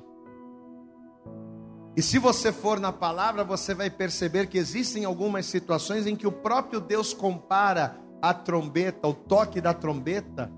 E 1.97 2.03
se 2.03 2.19
você 2.19 2.53
for 2.53 2.81
na 2.81 2.93
palavra, 2.93 3.45
você 3.45 3.73
vai 3.73 3.89
perceber 3.89 4.49
que 4.49 4.59
existem 4.59 5.05
algumas 5.05 5.47
situações 5.47 6.07
em 6.07 6.17
que 6.17 6.27
o 6.27 6.33
próprio 6.33 6.81
Deus 6.81 7.15
compara 7.15 7.97
a 8.21 8.35
trombeta, 8.35 9.07
o 9.07 9.15
toque 9.15 9.61
da 9.61 9.73
trombeta, 9.73 10.51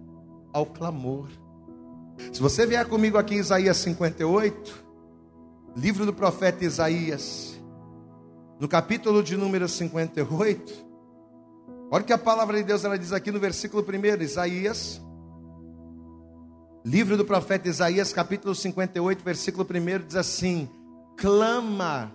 ao 0.52 0.64
clamor. 0.64 1.28
Se 2.32 2.40
você 2.40 2.66
vier 2.66 2.86
comigo 2.86 3.18
aqui 3.18 3.34
em 3.34 3.38
Isaías 3.38 3.76
58, 3.78 4.84
livro 5.76 6.06
do 6.06 6.12
profeta 6.12 6.64
Isaías, 6.64 7.60
no 8.58 8.68
capítulo 8.68 9.22
de 9.22 9.36
número 9.36 9.68
58, 9.68 10.72
olha 11.90 12.04
que 12.04 12.12
a 12.12 12.18
palavra 12.18 12.56
de 12.58 12.64
Deus 12.64 12.84
ela 12.84 12.98
diz 12.98 13.12
aqui 13.12 13.30
no 13.30 13.38
versículo 13.38 13.84
1, 13.84 14.22
Isaías, 14.22 15.00
livro 16.84 17.16
do 17.16 17.24
profeta 17.24 17.68
Isaías, 17.68 18.12
capítulo 18.12 18.54
58, 18.54 19.22
versículo 19.22 19.66
1, 19.68 20.06
diz 20.06 20.16
assim: 20.16 20.68
clama, 21.16 22.12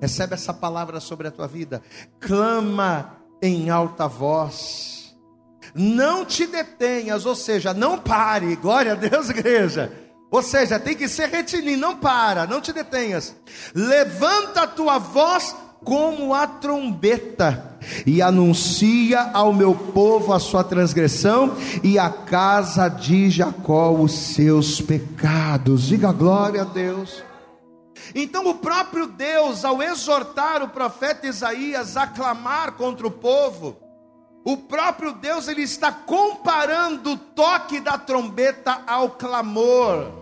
recebe 0.00 0.34
essa 0.34 0.52
palavra 0.52 1.00
sobre 1.00 1.28
a 1.28 1.30
tua 1.30 1.46
vida, 1.46 1.82
clama 2.18 3.16
em 3.42 3.70
alta 3.70 4.06
voz 4.06 4.99
não 5.74 6.24
te 6.24 6.46
detenhas, 6.46 7.26
ou 7.26 7.34
seja, 7.34 7.72
não 7.74 7.98
pare. 7.98 8.56
Glória 8.56 8.92
a 8.92 8.96
Deus, 8.96 9.28
igreja. 9.30 9.92
Ou 10.30 10.42
seja, 10.42 10.78
tem 10.78 10.94
que 10.94 11.08
ser 11.08 11.28
retinir, 11.28 11.76
não 11.76 11.96
para, 11.96 12.46
não 12.46 12.60
te 12.60 12.72
detenhas. 12.72 13.34
Levanta 13.74 14.62
a 14.62 14.66
tua 14.66 14.98
voz 14.98 15.54
como 15.84 16.34
a 16.34 16.46
trombeta 16.46 17.78
e 18.06 18.20
anuncia 18.20 19.30
ao 19.32 19.52
meu 19.52 19.74
povo 19.74 20.32
a 20.32 20.38
sua 20.38 20.62
transgressão 20.62 21.56
e 21.82 21.98
à 21.98 22.10
casa 22.10 22.88
de 22.88 23.30
Jacó 23.30 23.90
os 23.90 24.12
seus 24.12 24.80
pecados. 24.80 25.88
Diga 25.88 26.12
glória 26.12 26.62
a 26.62 26.64
Deus. 26.64 27.24
Então, 28.14 28.48
o 28.48 28.54
próprio 28.54 29.06
Deus, 29.06 29.64
ao 29.64 29.82
exortar 29.82 30.62
o 30.62 30.68
profeta 30.68 31.26
Isaías 31.26 31.96
a 31.96 32.06
clamar 32.06 32.72
contra 32.72 33.06
o 33.06 33.10
povo, 33.10 33.76
o 34.44 34.56
próprio 34.56 35.12
Deus 35.12 35.48
ele 35.48 35.62
está 35.62 35.92
comparando 35.92 37.12
o 37.12 37.16
toque 37.18 37.80
da 37.80 37.98
trombeta 37.98 38.82
ao 38.86 39.10
clamor. 39.10 40.18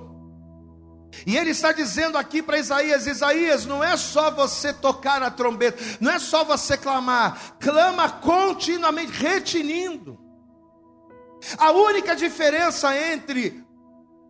E 1.26 1.36
ele 1.36 1.50
está 1.50 1.72
dizendo 1.72 2.18
aqui 2.18 2.42
para 2.42 2.58
Isaías: 2.58 3.06
Isaías, 3.06 3.64
não 3.64 3.82
é 3.82 3.96
só 3.96 4.30
você 4.30 4.72
tocar 4.72 5.22
a 5.22 5.30
trombeta, 5.30 5.82
não 6.00 6.12
é 6.12 6.18
só 6.18 6.44
você 6.44 6.76
clamar, 6.76 7.56
clama 7.58 8.10
continuamente, 8.10 9.12
retinindo. 9.12 10.18
A 11.56 11.70
única 11.70 12.16
diferença 12.16 12.96
entre 13.12 13.64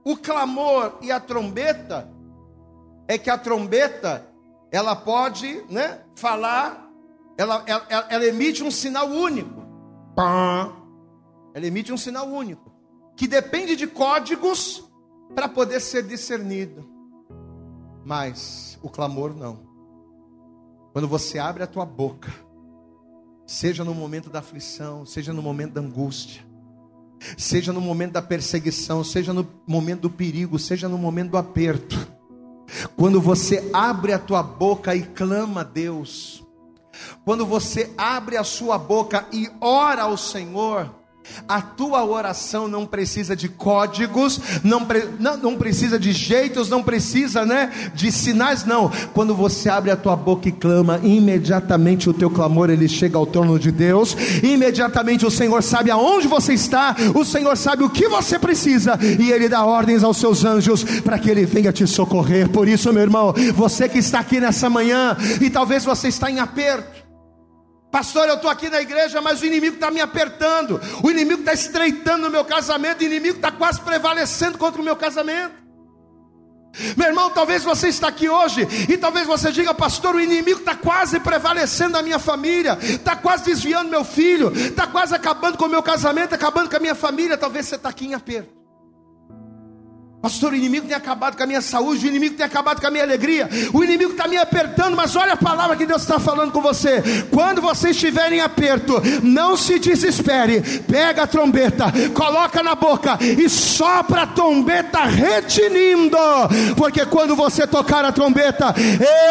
o 0.05 0.17
clamor 0.17 0.99
e 1.01 1.11
a 1.11 1.19
trombeta 1.19 2.09
é 3.07 3.17
que 3.17 3.31
a 3.31 3.39
trombeta 3.39 4.27
ela 4.71 4.95
pode, 4.95 5.65
né, 5.71 6.03
falar, 6.15 6.87
ela, 7.39 7.63
ela, 7.67 8.07
ela 8.11 8.27
emite 8.27 8.63
um 8.63 8.71
sinal 8.71 9.09
único. 9.09 9.58
Pá. 10.19 10.73
Ela 11.55 11.65
emite 11.69 11.93
um 11.93 11.97
sinal 11.97 12.27
único, 12.27 12.73
que 13.17 13.29
depende 13.29 13.77
de 13.77 13.87
códigos 13.87 14.83
para 15.33 15.49
poder 15.49 15.79
ser 15.79 16.03
discernido. 16.03 16.85
Mas 18.05 18.77
o 18.83 18.91
clamor 18.91 19.33
não. 19.33 19.61
Quando 20.93 21.07
você 21.07 21.39
abre 21.39 21.63
a 21.63 21.69
tua 21.69 21.87
boca, 21.87 22.35
seja 23.47 23.85
no 23.85 23.95
momento 23.95 24.29
da 24.29 24.41
aflição, 24.41 25.07
seja 25.07 25.33
no 25.33 25.41
momento 25.41 25.75
da 25.75 25.81
angústia, 25.81 26.45
seja 27.37 27.73
no 27.73 27.81
momento 27.81 28.15
da 28.15 28.23
perseguição, 28.23 29.05
seja 29.05 29.33
no 29.33 29.47
momento 29.69 30.01
do 30.01 30.11
perigo, 30.11 30.59
seja 30.59 30.89
no 30.89 30.99
momento 30.99 31.31
do 31.31 31.39
aperto. 31.39 31.97
Quando 32.97 33.21
você 33.21 33.71
abre 33.73 34.13
a 34.13 34.19
tua 34.19 34.43
boca 34.43 34.97
e 34.97 35.03
clama 35.05 35.61
a 35.61 35.65
Deus, 35.65 36.45
quando 37.25 37.47
você 37.47 37.93
abre 37.97 38.37
a 38.37 38.45
sua 38.45 38.79
boca 38.79 39.27
e 39.33 39.51
ora 39.61 40.03
ao 40.03 40.17
Senhor, 40.17 40.98
a 41.47 41.61
tua 41.61 42.05
oração 42.05 42.69
não 42.69 42.87
precisa 42.87 43.35
de 43.35 43.49
códigos, 43.49 44.41
não, 44.63 44.87
não, 45.19 45.37
não, 45.37 45.57
precisa 45.57 45.99
de 45.99 46.13
jeitos, 46.13 46.69
não 46.69 46.83
precisa 46.83 47.45
né, 47.45 47.71
de 47.95 48.11
sinais, 48.13 48.65
não. 48.65 48.91
Quando 49.13 49.35
você 49.35 49.69
abre 49.69 49.91
a 49.91 49.97
tua 49.97 50.17
boca 50.17 50.49
e 50.49 50.53
clama, 50.53 51.01
imediatamente 51.03 52.09
o 52.09 52.15
teu 52.15 52.31
clamor 52.31 52.71
ele 52.71 52.89
chega 52.89 53.17
ao 53.19 53.27
trono 53.27 53.59
de 53.59 53.71
Deus, 53.71 54.17
imediatamente 54.43 55.27
o 55.27 55.31
Senhor 55.31 55.63
sabe 55.63 55.91
aonde 55.91 56.27
você 56.27 56.53
está, 56.55 56.95
o 57.15 57.25
Senhor 57.25 57.57
sabe 57.57 57.85
o 57.85 57.91
que 57.91 58.09
você 58.09 58.39
precisa, 58.39 58.99
e 59.19 59.31
Ele 59.31 59.49
dá 59.49 59.65
ordens 59.65 60.03
aos 60.03 60.17
seus 60.17 60.45
anjos 60.45 60.85
para 61.01 61.19
que 61.19 61.31
Ele 61.31 61.45
venha 61.45 61.73
te 61.73 61.87
socorrer. 61.87 62.49
Por 62.49 62.69
isso, 62.69 62.93
meu 62.93 63.03
irmão, 63.03 63.35
você 63.55 63.89
que 63.89 63.99
está 63.99 64.21
aqui 64.21 64.41
nessa 64.41 64.69
manhã, 64.69 65.17
e 65.41 65.51
talvez 65.51 65.85
você 65.85 66.09
está 66.09 66.31
em 66.31 66.39
aperto, 66.39 67.08
Pastor, 67.91 68.29
eu 68.29 68.35
estou 68.35 68.51
aqui 68.51 68.69
na 68.69 68.81
igreja, 68.83 69.21
mas 69.21 69.41
o 69.41 69.47
inimigo 69.47 69.77
está 69.77 69.91
me 69.91 70.01
apertando, 70.01 70.81
o 71.03 71.11
inimigo 71.11 71.41
está 71.41 71.55
estreitando 71.55 72.27
o 72.27 72.31
meu 72.31 72.45
casamento, 72.45 73.01
o 73.01 73.05
inimigo 73.05 73.37
está 73.37 73.51
quase 73.51 73.81
prevalecendo 73.81 74.59
contra 74.59 74.81
o 74.81 74.85
meu 74.85 74.95
casamento. 74.95 75.55
Meu 76.97 77.09
irmão, 77.09 77.31
talvez 77.31 77.65
você 77.65 77.89
está 77.89 78.09
aqui 78.09 78.29
hoje 78.29 78.67
e 78.89 78.97
talvez 78.99 79.27
você 79.27 79.51
diga, 79.51 79.73
pastor, 79.73 80.15
o 80.15 80.21
inimigo 80.21 80.61
está 80.61 80.75
quase 80.75 81.19
prevalecendo 81.19 81.97
a 81.97 82.03
minha 82.03 82.19
família, 82.19 82.79
está 82.81 83.17
quase 83.17 83.45
desviando 83.45 83.91
meu 83.91 84.05
filho, 84.05 84.53
está 84.55 84.87
quase 84.87 85.15
acabando 85.15 85.57
com 85.57 85.65
o 85.65 85.69
meu 85.69 85.83
casamento, 85.83 86.35
acabando 86.35 86.69
com 86.69 86.77
a 86.77 86.81
minha 86.81 86.95
família. 86.95 87.39
Talvez 87.39 87.67
você 87.67 87.77
está 87.77 87.89
aqui 87.89 88.07
em 88.07 88.15
aperto. 88.15 88.58
Pastor, 90.29 90.53
o 90.53 90.57
inimigo 90.57 90.87
tem 90.87 90.95
acabado 90.95 91.39
com 91.39 91.43
a 91.43 91.47
minha 91.47 91.63
saúde, 91.63 92.05
o 92.05 92.09
inimigo 92.11 92.35
tem 92.35 92.45
acabado 92.45 92.83
com 92.83 92.87
a 92.87 92.91
minha 92.91 93.03
alegria, 93.03 93.49
o 93.73 93.83
inimigo 93.83 94.11
está 94.11 94.29
me 94.29 94.37
apertando, 94.37 94.95
mas 94.95 95.17
olha 95.17 95.33
a 95.33 95.37
palavra 95.39 95.75
que 95.75 95.87
Deus 95.87 96.03
está 96.03 96.19
falando 96.19 96.53
com 96.53 96.61
você. 96.61 97.03
Quando 97.31 97.63
você 97.63 97.93
estiver 97.93 98.31
em 98.31 98.41
aperto, 98.41 99.01
não 99.23 99.57
se 99.57 99.79
desespere, 99.79 100.61
pega 100.83 101.23
a 101.23 101.27
trombeta, 101.27 101.87
coloca 102.13 102.63
na 102.63 102.75
boca 102.75 103.19
e 103.23 103.49
sopra 103.49 104.25
a 104.25 104.27
trombeta 104.27 105.05
retinindo, 105.05 106.19
porque 106.77 107.07
quando 107.07 107.35
você 107.35 107.67
tocar 107.67 108.05
a 108.05 108.13
trombeta, 108.13 108.75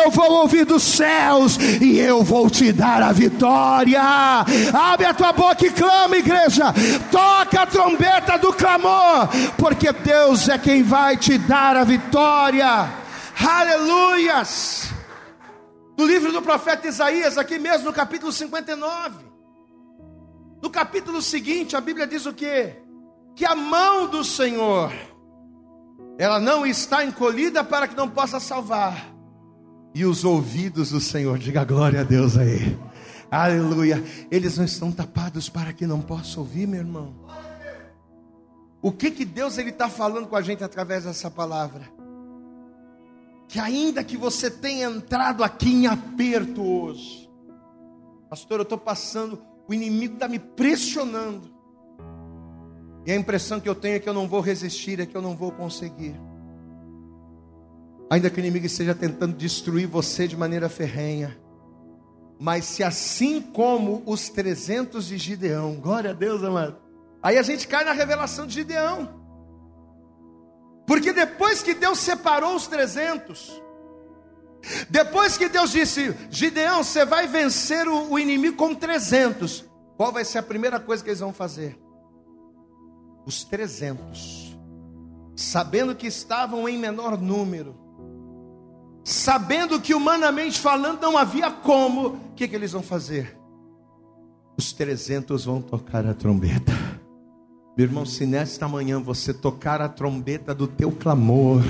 eu 0.04 0.10
vou 0.10 0.32
ouvir 0.32 0.66
dos 0.66 0.82
céus 0.82 1.60
e 1.80 2.00
eu 2.00 2.24
vou 2.24 2.50
te 2.50 2.72
dar 2.72 3.04
a 3.04 3.12
vitória. 3.12 4.02
Abre 4.74 5.06
a 5.06 5.14
tua 5.14 5.32
boca 5.32 5.64
e 5.64 5.70
clama, 5.70 6.18
igreja, 6.18 6.74
toca 7.12 7.62
a 7.62 7.68
trombeta 7.68 8.40
do 8.40 8.52
clamor, 8.52 9.28
porque 9.60 9.92
Deus 9.94 10.50
é 10.50 10.58
quem 10.58 10.87
vai 10.88 11.18
te 11.18 11.38
dar 11.38 11.76
a 11.76 11.84
vitória. 11.84 12.90
Aleluias! 13.46 14.90
No 15.98 16.06
livro 16.06 16.32
do 16.32 16.42
profeta 16.42 16.88
Isaías, 16.88 17.38
aqui 17.38 17.60
mesmo 17.60 17.88
no 17.88 17.94
capítulo 17.94 18.32
59. 18.32 19.26
No 20.62 20.70
capítulo 20.70 21.22
seguinte, 21.22 21.76
a 21.76 21.82
Bíblia 21.82 22.08
diz 22.08 22.26
o 22.26 22.34
que? 22.34 22.74
Que 23.36 23.46
a 23.46 23.56
mão 23.56 24.08
do 24.08 24.24
Senhor, 24.24 24.92
ela 26.18 26.40
não 26.40 26.66
está 26.66 27.04
encolhida 27.04 27.64
para 27.64 27.88
que 27.88 27.96
não 27.96 28.10
possa 28.10 28.40
salvar. 28.40 29.14
E 29.94 30.06
os 30.06 30.24
ouvidos 30.24 30.92
do 30.92 31.02
Senhor, 31.02 31.38
diga 31.38 31.66
glória 31.66 32.02
a 32.02 32.04
Deus 32.04 32.38
aí. 32.38 32.78
Aleluia. 33.30 34.04
Eles 34.32 34.58
não 34.58 34.66
estão 34.66 34.92
tapados 34.92 35.50
para 35.50 35.74
que 35.74 35.86
não 35.86 36.00
possa 36.00 36.40
ouvir, 36.40 36.68
meu 36.68 36.80
irmão. 36.80 37.27
O 38.82 38.92
que 38.92 39.10
que 39.10 39.26
Deus 39.26 39.58
ele 39.58 39.72
está 39.72 39.90
falando 39.90 40.28
com 40.28 40.36
a 40.36 40.42
gente 40.42 40.64
através 40.64 41.04
dessa 41.04 41.32
palavra? 41.32 41.90
Que 43.48 43.60
ainda 43.60 44.04
que 44.04 44.18
você 44.18 44.52
tenha 44.52 44.88
entrado 44.88 45.44
aqui 45.44 45.70
em 45.70 45.88
aperto 45.88 46.62
hoje, 46.62 47.30
pastor, 48.30 48.60
eu 48.60 48.64
estou 48.64 48.78
passando, 48.78 49.42
o 49.68 49.74
inimigo 49.74 50.16
está 50.16 50.28
me 50.28 50.38
pressionando, 50.38 51.50
e 53.06 53.12
a 53.12 53.16
impressão 53.16 53.60
que 53.60 53.70
eu 53.70 53.76
tenho 53.76 53.96
é 53.96 54.00
que 54.00 54.10
eu 54.10 54.14
não 54.14 54.28
vou 54.28 54.42
resistir, 54.42 55.00
é 55.00 55.06
que 55.06 55.16
eu 55.16 55.22
não 55.22 55.36
vou 55.36 55.52
conseguir. 55.52 56.20
Ainda 58.10 58.30
que 58.30 58.38
o 58.38 58.42
inimigo 58.42 58.66
esteja 58.66 58.94
tentando 58.94 59.36
destruir 59.36 59.88
você 59.88 60.28
de 60.28 60.36
maneira 60.36 60.70
ferrenha, 60.70 61.38
mas 62.40 62.66
se 62.66 62.84
assim 62.84 63.42
como 63.42 64.04
os 64.06 64.30
300 64.30 65.08
de 65.08 65.18
Gideão, 65.18 65.76
glória 65.76 66.12
a 66.12 66.14
Deus, 66.14 66.44
amado 66.44 66.87
Aí 67.28 67.38
a 67.38 67.44
gente 67.44 67.68
cai 67.68 67.84
na 67.84 67.92
revelação 67.92 68.48
de 68.48 68.54
Gideão. 68.54 69.10
Porque 70.86 71.12
depois 71.12 71.62
que 71.62 71.74
Deus 71.74 72.00
separou 72.00 72.56
os 72.56 72.68
300, 72.68 73.62
depois 74.90 75.38
que 75.38 75.50
Deus 75.50 75.72
disse: 75.72 76.16
Gideão, 76.30 76.86
você 76.86 77.04
vai 77.04 77.28
vencer 77.28 77.86
o, 77.86 78.14
o 78.14 78.18
inimigo 78.18 78.56
com 78.56 78.74
300, 78.74 79.66
qual 79.98 80.14
vai 80.14 80.24
ser 80.24 80.38
a 80.38 80.44
primeira 80.44 80.80
coisa 80.80 81.04
que 81.04 81.10
eles 81.10 81.20
vão 81.20 81.34
fazer? 81.34 81.78
Os 83.26 83.44
300, 83.44 84.58
sabendo 85.36 85.96
que 85.96 86.08
estavam 86.08 86.70
em 86.70 86.78
menor 86.78 87.20
número, 87.20 87.76
sabendo 89.04 89.82
que 89.82 89.94
humanamente 89.94 90.62
falando 90.62 91.02
não 91.02 91.18
havia 91.18 91.52
como, 91.52 92.08
o 92.08 92.34
que, 92.38 92.48
que 92.48 92.56
eles 92.56 92.72
vão 92.72 92.82
fazer? 92.82 93.38
Os 94.58 94.72
300 94.72 95.44
vão 95.44 95.62
tocar 95.62 96.08
a 96.08 96.14
trombeta. 96.14 96.87
Meu 97.78 97.86
irmão, 97.86 98.08
se 98.08 98.26
nesta 98.26 98.68
manhã 98.68 99.00
você 99.00 99.32
tocar 99.32 99.84
a 99.84 99.88
trombeta 99.88 100.52
do 100.52 100.66
teu 100.66 100.90
clamor, 100.90 101.62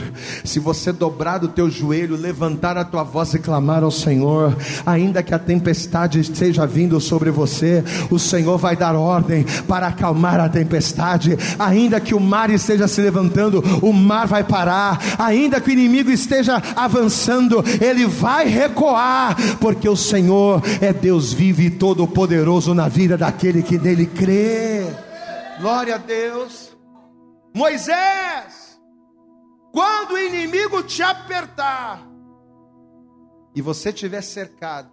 se 0.41 0.57
você 0.57 0.93
dobrar 0.93 1.43
o 1.43 1.49
teu 1.49 1.69
joelho, 1.69 2.15
levantar 2.15 2.77
a 2.77 2.85
tua 2.85 3.03
voz 3.03 3.33
e 3.33 3.39
clamar 3.39 3.83
ao 3.83 3.91
Senhor, 3.91 4.55
ainda 4.85 5.21
que 5.21 5.33
a 5.33 5.39
tempestade 5.39 6.21
esteja 6.21 6.65
vindo 6.65 6.97
sobre 7.01 7.29
você, 7.29 7.83
o 8.09 8.17
Senhor 8.17 8.57
vai 8.57 8.77
dar 8.77 8.95
ordem 8.95 9.45
para 9.67 9.87
acalmar 9.87 10.39
a 10.39 10.47
tempestade, 10.47 11.37
ainda 11.59 11.99
que 11.99 12.15
o 12.15 12.21
mar 12.21 12.49
esteja 12.51 12.87
se 12.87 13.01
levantando, 13.01 13.61
o 13.81 13.91
mar 13.91 14.27
vai 14.27 14.45
parar, 14.45 15.17
ainda 15.19 15.59
que 15.59 15.71
o 15.71 15.73
inimigo 15.73 16.09
esteja 16.09 16.63
avançando, 16.73 17.61
ele 17.81 18.05
vai 18.05 18.47
recuar, 18.47 19.35
porque 19.59 19.89
o 19.89 19.97
Senhor 19.97 20.63
é 20.79 20.93
Deus 20.93 21.33
vivo 21.33 21.63
e 21.63 21.69
todo-poderoso 21.69 22.73
na 22.73 22.87
vida 22.87 23.17
daquele 23.17 23.61
que 23.61 23.77
nele 23.77 24.05
crê. 24.05 24.85
Glória 25.59 25.95
a 25.95 25.97
Deus. 25.97 26.77
Moisés, 27.55 28.79
quando 29.71 30.11
o 30.11 30.17
inimigo 30.17 30.83
te 30.83 31.01
apertar 31.01 32.07
e 33.55 33.61
você 33.61 33.89
estiver 33.89 34.21
cercado, 34.21 34.91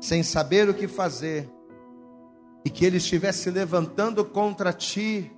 sem 0.00 0.22
saber 0.22 0.68
o 0.68 0.74
que 0.74 0.86
fazer, 0.86 1.50
e 2.64 2.70
que 2.70 2.84
ele 2.84 2.98
estiver 2.98 3.32
se 3.32 3.50
levantando 3.50 4.24
contra 4.24 4.72
ti, 4.72 5.32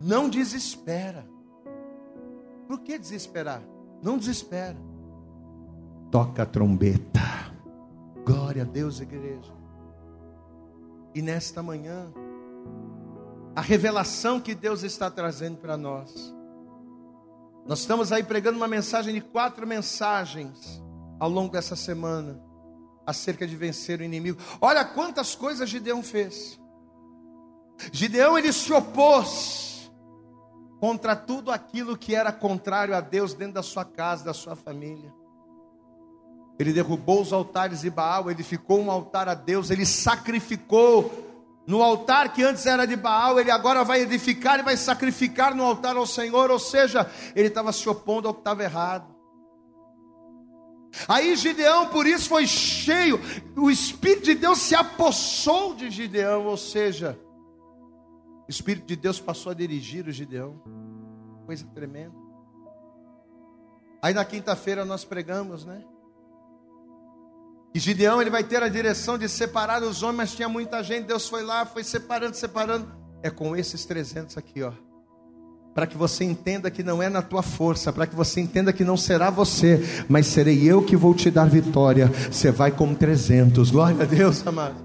não 0.00 0.28
desespera. 0.28 1.26
Por 2.66 2.80
que 2.80 2.98
desesperar? 2.98 3.62
Não 4.02 4.18
desespera. 4.18 4.76
Toca 6.10 6.42
a 6.42 6.46
trombeta. 6.46 7.20
Glória 8.24 8.62
a 8.62 8.64
Deus, 8.64 9.00
igreja. 9.00 9.52
E 11.14 11.20
nesta 11.20 11.62
manhã, 11.62 12.12
a 13.54 13.60
revelação 13.60 14.40
que 14.40 14.54
Deus 14.54 14.82
está 14.82 15.10
trazendo 15.10 15.58
para 15.58 15.76
nós. 15.76 16.34
Nós 17.66 17.80
estamos 17.80 18.12
aí 18.12 18.22
pregando 18.22 18.56
uma 18.56 18.68
mensagem 18.68 19.14
de 19.14 19.20
quatro 19.20 19.66
mensagens 19.66 20.82
ao 21.18 21.28
longo 21.30 21.52
dessa 21.52 21.76
semana 21.76 22.42
acerca 23.06 23.46
de 23.46 23.56
vencer 23.56 24.00
o 24.00 24.04
inimigo. 24.04 24.38
Olha 24.60 24.84
quantas 24.84 25.34
coisas 25.34 25.68
Gideão 25.68 26.02
fez. 26.02 26.60
Gideão 27.92 28.38
ele 28.38 28.52
se 28.52 28.72
opôs 28.72 29.90
contra 30.80 31.16
tudo 31.16 31.50
aquilo 31.50 31.96
que 31.96 32.14
era 32.14 32.32
contrário 32.32 32.94
a 32.94 33.00
Deus 33.00 33.34
dentro 33.34 33.54
da 33.54 33.62
sua 33.62 33.84
casa, 33.84 34.24
da 34.24 34.34
sua 34.34 34.56
família. 34.56 35.12
Ele 36.58 36.72
derrubou 36.72 37.20
os 37.22 37.32
altares 37.32 37.80
de 37.80 37.90
Baal, 37.90 38.30
ele 38.30 38.42
ficou 38.42 38.80
um 38.80 38.90
altar 38.90 39.28
a 39.28 39.34
Deus, 39.34 39.70
ele 39.70 39.86
sacrificou 39.86 41.23
no 41.66 41.82
altar 41.82 42.32
que 42.32 42.42
antes 42.42 42.66
era 42.66 42.86
de 42.86 42.96
Baal, 42.96 43.40
ele 43.40 43.50
agora 43.50 43.82
vai 43.84 44.02
edificar 44.02 44.58
e 44.58 44.62
vai 44.62 44.76
sacrificar 44.76 45.54
no 45.54 45.64
altar 45.64 45.96
ao 45.96 46.06
Senhor, 46.06 46.50
ou 46.50 46.58
seja, 46.58 47.10
ele 47.34 47.48
estava 47.48 47.72
se 47.72 47.88
opondo 47.88 48.28
ao 48.28 48.34
que 48.34 48.40
estava 48.40 48.62
errado. 48.62 49.14
Aí 51.08 51.34
Gideão, 51.34 51.88
por 51.88 52.06
isso, 52.06 52.28
foi 52.28 52.46
cheio, 52.46 53.20
o 53.56 53.70
Espírito 53.70 54.24
de 54.24 54.34
Deus 54.34 54.58
se 54.58 54.74
apossou 54.74 55.74
de 55.74 55.90
Gideão, 55.90 56.46
ou 56.46 56.56
seja, 56.56 57.18
o 58.46 58.50
Espírito 58.50 58.86
de 58.86 58.96
Deus 58.96 59.18
passou 59.18 59.50
a 59.50 59.54
dirigir 59.54 60.06
o 60.06 60.12
Gideão, 60.12 60.62
coisa 61.46 61.66
tremenda. 61.74 62.14
Aí 64.02 64.12
na 64.12 64.24
quinta-feira 64.24 64.84
nós 64.84 65.04
pregamos, 65.04 65.64
né? 65.64 65.82
E 67.74 67.80
Gideão 67.80 68.20
ele 68.20 68.30
vai 68.30 68.44
ter 68.44 68.62
a 68.62 68.68
direção 68.68 69.18
de 69.18 69.28
separar 69.28 69.82
os 69.82 70.00
homens, 70.04 70.16
mas 70.16 70.34
tinha 70.34 70.48
muita 70.48 70.80
gente. 70.84 71.06
Deus 71.06 71.28
foi 71.28 71.42
lá, 71.42 71.66
foi 71.66 71.82
separando, 71.82 72.36
separando. 72.36 72.86
É 73.20 73.30
com 73.30 73.56
esses 73.56 73.84
300 73.84 74.38
aqui, 74.38 74.62
ó. 74.62 74.72
Para 75.74 75.88
que 75.88 75.96
você 75.96 76.22
entenda 76.22 76.70
que 76.70 76.84
não 76.84 77.02
é 77.02 77.08
na 77.08 77.20
tua 77.20 77.42
força, 77.42 77.92
para 77.92 78.06
que 78.06 78.14
você 78.14 78.40
entenda 78.40 78.72
que 78.72 78.84
não 78.84 78.96
será 78.96 79.28
você, 79.28 79.82
mas 80.08 80.28
serei 80.28 80.62
eu 80.62 80.84
que 80.84 80.94
vou 80.94 81.12
te 81.12 81.32
dar 81.32 81.48
vitória. 81.48 82.06
Você 82.30 82.52
vai 82.52 82.70
com 82.70 82.94
300. 82.94 83.72
Glória 83.72 84.02
a 84.02 84.06
Deus, 84.06 84.46
amado. 84.46 84.76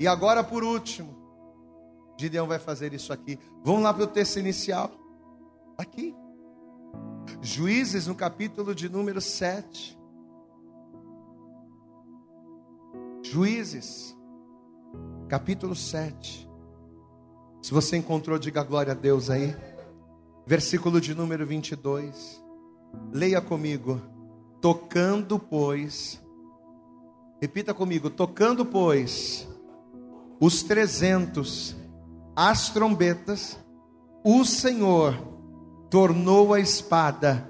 E 0.00 0.08
agora 0.08 0.42
por 0.42 0.64
último, 0.64 1.16
Gideão 2.18 2.48
vai 2.48 2.58
fazer 2.58 2.92
isso 2.92 3.12
aqui. 3.12 3.38
Vamos 3.64 3.84
lá 3.84 3.94
para 3.94 4.02
o 4.02 4.08
texto 4.08 4.40
inicial. 4.40 4.90
Aqui. 5.78 6.16
Juízes 7.40 8.08
no 8.08 8.14
capítulo 8.16 8.74
de 8.74 8.88
número 8.88 9.20
7. 9.20 10.01
Juízes, 13.22 14.16
capítulo 15.28 15.76
7. 15.76 16.48
Se 17.62 17.72
você 17.72 17.96
encontrou, 17.96 18.38
diga 18.38 18.64
glória 18.64 18.92
a 18.92 18.96
Deus 18.96 19.30
aí. 19.30 19.56
Versículo 20.46 21.00
de 21.00 21.14
número 21.14 21.46
22. 21.46 22.42
Leia 23.12 23.40
comigo. 23.40 24.02
Tocando, 24.60 25.38
pois. 25.38 26.20
Repita 27.40 27.72
comigo. 27.72 28.10
Tocando, 28.10 28.66
pois, 28.66 29.48
os 30.40 30.62
trezentos, 30.62 31.76
as 32.34 32.70
trombetas, 32.70 33.58
o 34.24 34.44
Senhor 34.44 35.14
tornou 35.88 36.52
a 36.52 36.60
espada 36.60 37.48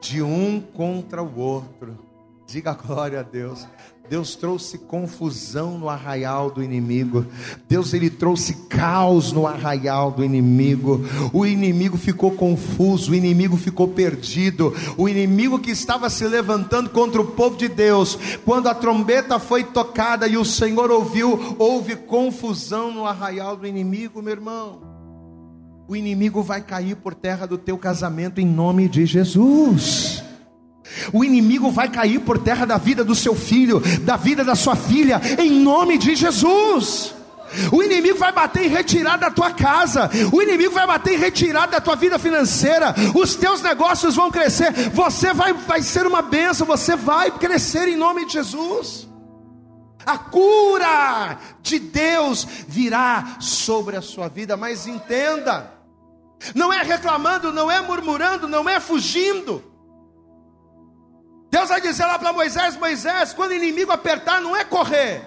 de 0.00 0.22
um 0.22 0.60
contra 0.60 1.22
o 1.22 1.38
outro 1.38 2.10
Diga 2.50 2.74
glória 2.74 3.20
a 3.20 3.22
Deus. 3.22 3.64
Deus 4.10 4.34
trouxe 4.34 4.76
confusão 4.76 5.78
no 5.78 5.88
arraial 5.88 6.50
do 6.50 6.64
inimigo. 6.64 7.24
Deus 7.68 7.94
ele 7.94 8.10
trouxe 8.10 8.66
caos 8.66 9.30
no 9.30 9.46
arraial 9.46 10.10
do 10.10 10.24
inimigo. 10.24 11.00
O 11.32 11.46
inimigo 11.46 11.96
ficou 11.96 12.32
confuso, 12.32 13.12
o 13.12 13.14
inimigo 13.14 13.56
ficou 13.56 13.86
perdido. 13.86 14.74
O 14.96 15.08
inimigo 15.08 15.60
que 15.60 15.70
estava 15.70 16.10
se 16.10 16.26
levantando 16.26 16.90
contra 16.90 17.20
o 17.20 17.24
povo 17.24 17.56
de 17.56 17.68
Deus, 17.68 18.18
quando 18.44 18.68
a 18.68 18.74
trombeta 18.74 19.38
foi 19.38 19.62
tocada 19.62 20.26
e 20.26 20.36
o 20.36 20.44
Senhor 20.44 20.90
ouviu, 20.90 21.54
houve 21.56 21.94
confusão 21.94 22.92
no 22.92 23.06
arraial 23.06 23.56
do 23.56 23.64
inimigo, 23.64 24.20
meu 24.20 24.32
irmão. 24.32 24.82
O 25.86 25.94
inimigo 25.94 26.42
vai 26.42 26.60
cair 26.60 26.96
por 26.96 27.14
terra 27.14 27.46
do 27.46 27.56
teu 27.56 27.78
casamento 27.78 28.40
em 28.40 28.46
nome 28.46 28.88
de 28.88 29.06
Jesus. 29.06 30.24
O 31.12 31.24
inimigo 31.24 31.70
vai 31.70 31.88
cair 31.88 32.20
por 32.20 32.38
terra 32.38 32.66
da 32.66 32.76
vida 32.76 33.04
do 33.04 33.14
seu 33.14 33.34
filho, 33.34 33.80
da 34.02 34.16
vida 34.16 34.44
da 34.44 34.54
sua 34.54 34.76
filha, 34.76 35.20
em 35.38 35.50
nome 35.50 35.98
de 35.98 36.14
Jesus. 36.14 37.14
O 37.72 37.82
inimigo 37.82 38.18
vai 38.18 38.32
bater 38.32 38.66
em 38.66 38.68
retirada 38.68 39.28
da 39.28 39.30
tua 39.30 39.50
casa, 39.50 40.08
o 40.32 40.40
inimigo 40.40 40.72
vai 40.72 40.86
bater 40.86 41.14
em 41.14 41.18
retirada 41.18 41.72
da 41.72 41.80
tua 41.80 41.96
vida 41.96 42.18
financeira, 42.18 42.94
os 43.14 43.34
teus 43.34 43.60
negócios 43.60 44.14
vão 44.14 44.30
crescer, 44.30 44.72
você 44.90 45.32
vai, 45.32 45.52
vai 45.52 45.82
ser 45.82 46.06
uma 46.06 46.22
bênção, 46.22 46.66
você 46.66 46.94
vai 46.94 47.30
crescer 47.30 47.88
em 47.88 47.96
nome 47.96 48.24
de 48.26 48.34
Jesus. 48.34 49.08
A 50.06 50.16
cura 50.16 51.38
de 51.60 51.78
Deus 51.78 52.46
virá 52.66 53.36
sobre 53.40 53.96
a 53.96 54.02
sua 54.02 54.28
vida, 54.28 54.56
mas 54.56 54.86
entenda, 54.86 55.72
não 56.54 56.72
é 56.72 56.82
reclamando, 56.82 57.52
não 57.52 57.70
é 57.70 57.80
murmurando, 57.80 58.48
não 58.48 58.68
é 58.68 58.78
fugindo. 58.80 59.69
Deus 61.50 61.68
vai 61.68 61.80
dizer 61.80 62.06
lá 62.06 62.18
para 62.18 62.32
Moisés: 62.32 62.76
Moisés, 62.76 63.32
quando 63.32 63.50
o 63.50 63.54
inimigo 63.54 63.90
apertar, 63.90 64.40
não 64.40 64.56
é 64.56 64.64
correr. 64.64 65.22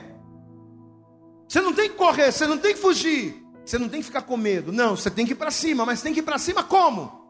Você 1.48 1.62
não 1.62 1.74
tem 1.74 1.90
que 1.90 1.96
correr, 1.96 2.32
você 2.32 2.48
não 2.48 2.58
tem 2.58 2.74
que 2.74 2.80
fugir, 2.80 3.46
você 3.64 3.78
não 3.78 3.90
tem 3.90 4.00
que 4.00 4.08
ficar 4.08 4.22
com 4.24 4.38
medo. 4.38 4.72
Não, 4.72 4.96
você 4.96 5.12
tem 5.12 5.26
que 5.26 5.34
ir 5.34 5.36
para 5.36 5.52
cima, 5.52 5.86
mas 5.86 6.02
tem 6.02 6.14
que 6.14 6.20
ir 6.22 6.24
para 6.24 6.38
cima 6.38 6.64
como? 6.64 7.22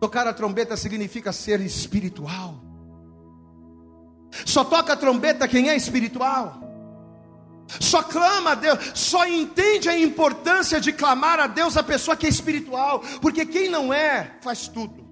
Tocar 0.00 0.26
a 0.26 0.32
trombeta 0.32 0.76
significa 0.76 1.32
ser 1.32 1.60
espiritual. 1.60 2.54
Só 4.44 4.64
toca 4.64 4.92
a 4.92 4.96
trombeta 4.96 5.48
quem 5.48 5.70
é 5.70 5.76
espiritual. 5.76 6.60
Só 7.78 8.02
clama 8.02 8.52
a 8.52 8.54
Deus, 8.56 8.78
só 8.94 9.24
entende 9.26 9.88
a 9.88 9.96
importância 9.96 10.80
de 10.80 10.92
clamar 10.92 11.38
a 11.38 11.46
Deus 11.46 11.76
a 11.76 11.82
pessoa 11.82 12.16
que 12.16 12.26
é 12.26 12.28
espiritual, 12.28 13.00
porque 13.20 13.46
quem 13.46 13.68
não 13.68 13.92
é, 13.92 14.38
faz 14.40 14.66
tudo. 14.66 15.09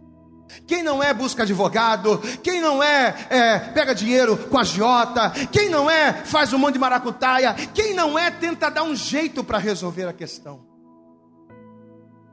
Quem 0.67 0.83
não 0.83 1.03
é 1.03 1.13
busca 1.13 1.43
advogado, 1.43 2.19
quem 2.43 2.61
não 2.61 2.83
é, 2.83 3.15
é 3.31 3.59
pega 3.59 3.95
dinheiro 3.95 4.37
com 4.37 4.59
agiota, 4.59 5.31
quem 5.51 5.69
não 5.69 5.91
é 5.91 6.13
faz 6.13 6.53
um 6.53 6.59
monte 6.59 6.75
de 6.75 6.79
maracutaia, 6.79 7.55
quem 7.75 7.95
não 7.95 8.19
é 8.19 8.31
tenta 8.31 8.71
dar 8.71 8.83
um 8.83 8.95
jeito 8.95 9.43
para 9.45 9.59
resolver 9.59 10.07
a 10.07 10.13
questão. 10.13 10.67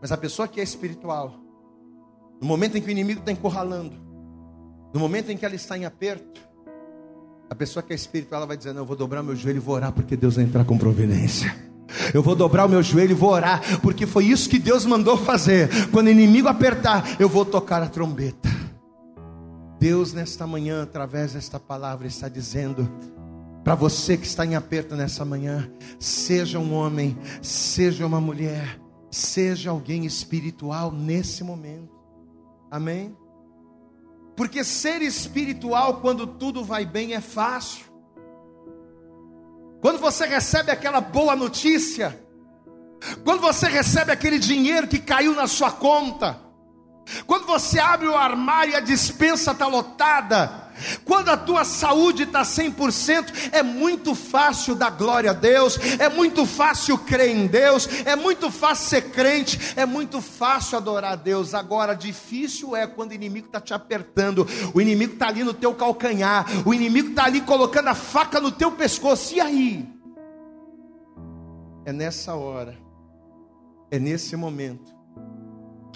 Mas 0.01 0.11
a 0.11 0.17
pessoa 0.17 0.47
que 0.47 0.59
é 0.59 0.63
espiritual, 0.63 1.39
no 2.39 2.47
momento 2.47 2.77
em 2.77 2.81
que 2.81 2.87
o 2.87 2.91
inimigo 2.91 3.19
está 3.19 3.31
encurralando, 3.31 3.95
no 4.93 4.99
momento 4.99 5.31
em 5.31 5.37
que 5.37 5.45
ela 5.45 5.55
está 5.55 5.77
em 5.77 5.85
aperto, 5.85 6.41
a 7.49 7.55
pessoa 7.55 7.83
que 7.83 7.93
é 7.93 7.95
espiritual 7.95 8.39
ela 8.39 8.47
vai 8.47 8.57
dizer: 8.57 8.73
Não, 8.73 8.81
eu 8.81 8.85
vou 8.85 8.95
dobrar 8.95 9.21
meu 9.21 9.35
joelho 9.35 9.57
e 9.57 9.59
vou 9.59 9.75
orar 9.75 9.91
porque 9.91 10.15
Deus 10.15 10.35
vai 10.35 10.45
entrar 10.45 10.65
com 10.65 10.77
providência. 10.77 11.74
Eu 12.13 12.21
vou 12.21 12.35
dobrar 12.35 12.65
o 12.65 12.69
meu 12.69 12.81
joelho 12.81 13.11
e 13.11 13.15
vou 13.15 13.31
orar, 13.31 13.61
porque 13.81 14.05
foi 14.05 14.25
isso 14.25 14.49
que 14.49 14.59
Deus 14.59 14.85
mandou 14.85 15.17
fazer. 15.17 15.69
Quando 15.91 16.07
o 16.07 16.11
inimigo 16.11 16.47
apertar, 16.47 17.15
eu 17.19 17.29
vou 17.29 17.45
tocar 17.45 17.81
a 17.81 17.87
trombeta. 17.87 18.49
Deus, 19.79 20.13
nesta 20.13 20.47
manhã, 20.47 20.83
através 20.83 21.33
desta 21.33 21.59
palavra, 21.59 22.07
está 22.07 22.27
dizendo 22.27 22.89
para 23.63 23.75
você 23.75 24.17
que 24.17 24.25
está 24.25 24.45
em 24.45 24.55
aperto 24.55 24.95
nessa 24.95 25.25
manhã: 25.25 25.69
seja 25.99 26.59
um 26.59 26.73
homem, 26.73 27.17
seja 27.41 28.05
uma 28.05 28.21
mulher, 28.21 28.79
seja 29.11 29.71
alguém 29.71 30.05
espiritual 30.05 30.91
nesse 30.91 31.43
momento. 31.43 31.93
Amém? 32.69 33.15
Porque 34.35 34.63
ser 34.63 35.01
espiritual 35.01 36.01
quando 36.01 36.27
tudo 36.27 36.63
vai 36.63 36.85
bem 36.85 37.13
é 37.13 37.21
fácil. 37.21 37.85
Quando 39.85 39.99
você 39.99 40.25
recebe 40.25 40.71
aquela 40.71 40.99
boa 40.99 41.35
notícia, 41.35 42.19
quando 43.23 43.39
você 43.39 43.67
recebe 43.67 44.11
aquele 44.11 44.39
dinheiro 44.39 44.87
que 44.87 44.97
caiu 44.97 45.35
na 45.35 45.45
sua 45.45 45.71
conta, 45.71 46.41
quando 47.27 47.45
você 47.45 47.77
abre 47.77 48.07
o 48.07 48.17
armário 48.17 48.73
e 48.73 48.75
a 48.75 48.79
dispensa 48.79 49.51
está 49.51 49.67
lotada, 49.67 50.64
quando 51.03 51.29
a 51.29 51.37
tua 51.37 51.63
saúde 51.63 52.23
está 52.23 52.41
100%, 52.41 53.49
é 53.51 53.61
muito 53.61 54.15
fácil 54.15 54.75
dar 54.75 54.91
glória 54.91 55.31
a 55.31 55.33
Deus, 55.33 55.77
é 55.99 56.09
muito 56.09 56.45
fácil 56.45 56.97
crer 56.97 57.35
em 57.35 57.47
Deus, 57.47 57.87
é 58.05 58.15
muito 58.15 58.49
fácil 58.51 58.89
ser 58.89 59.01
crente, 59.11 59.73
é 59.75 59.85
muito 59.85 60.21
fácil 60.21 60.77
adorar 60.77 61.13
a 61.13 61.15
Deus. 61.15 61.53
Agora, 61.53 61.93
difícil 61.93 62.75
é 62.75 62.87
quando 62.87 63.11
o 63.11 63.15
inimigo 63.15 63.47
está 63.47 63.59
te 63.59 63.73
apertando, 63.73 64.47
o 64.73 64.81
inimigo 64.81 65.13
está 65.13 65.27
ali 65.27 65.43
no 65.43 65.53
teu 65.53 65.73
calcanhar, 65.73 66.45
o 66.65 66.73
inimigo 66.73 67.09
está 67.09 67.25
ali 67.25 67.41
colocando 67.41 67.89
a 67.89 67.95
faca 67.95 68.39
no 68.39 68.51
teu 68.51 68.71
pescoço, 68.71 69.35
e 69.35 69.41
aí? 69.41 69.89
É 71.85 71.93
nessa 71.93 72.33
hora, 72.33 72.77
é 73.91 73.99
nesse 73.99 74.35
momento 74.35 74.94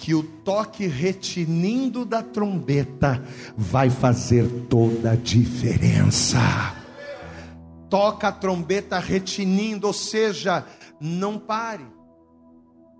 que 0.00 0.14
o 0.14 0.22
toque 0.22 0.86
retinindo 0.86 2.06
da 2.06 2.22
trombeta 2.22 3.22
vai 3.54 3.90
fazer 3.90 4.48
toda 4.66 5.12
a 5.12 5.14
diferença. 5.14 6.38
Toca 7.90 8.28
a 8.28 8.32
trombeta 8.32 8.98
retinindo, 8.98 9.86
ou 9.86 9.92
seja, 9.92 10.64
não 10.98 11.38
pare. 11.38 11.86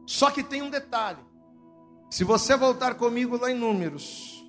Só 0.06 0.30
que 0.30 0.42
tem 0.42 0.60
um 0.60 0.68
detalhe. 0.68 1.24
Se 2.10 2.22
você 2.22 2.54
voltar 2.54 2.94
comigo 2.96 3.38
lá 3.38 3.50
em 3.50 3.54
Números, 3.54 4.46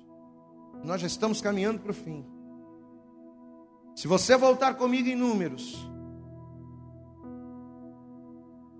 nós 0.84 1.00
já 1.00 1.06
estamos 1.06 1.40
caminhando 1.40 1.78
para 1.78 1.92
o 1.92 1.94
fim. 1.94 2.22
Se 3.96 4.06
você 4.06 4.36
voltar 4.36 4.74
comigo 4.74 5.08
em 5.08 5.16
Números, 5.16 5.88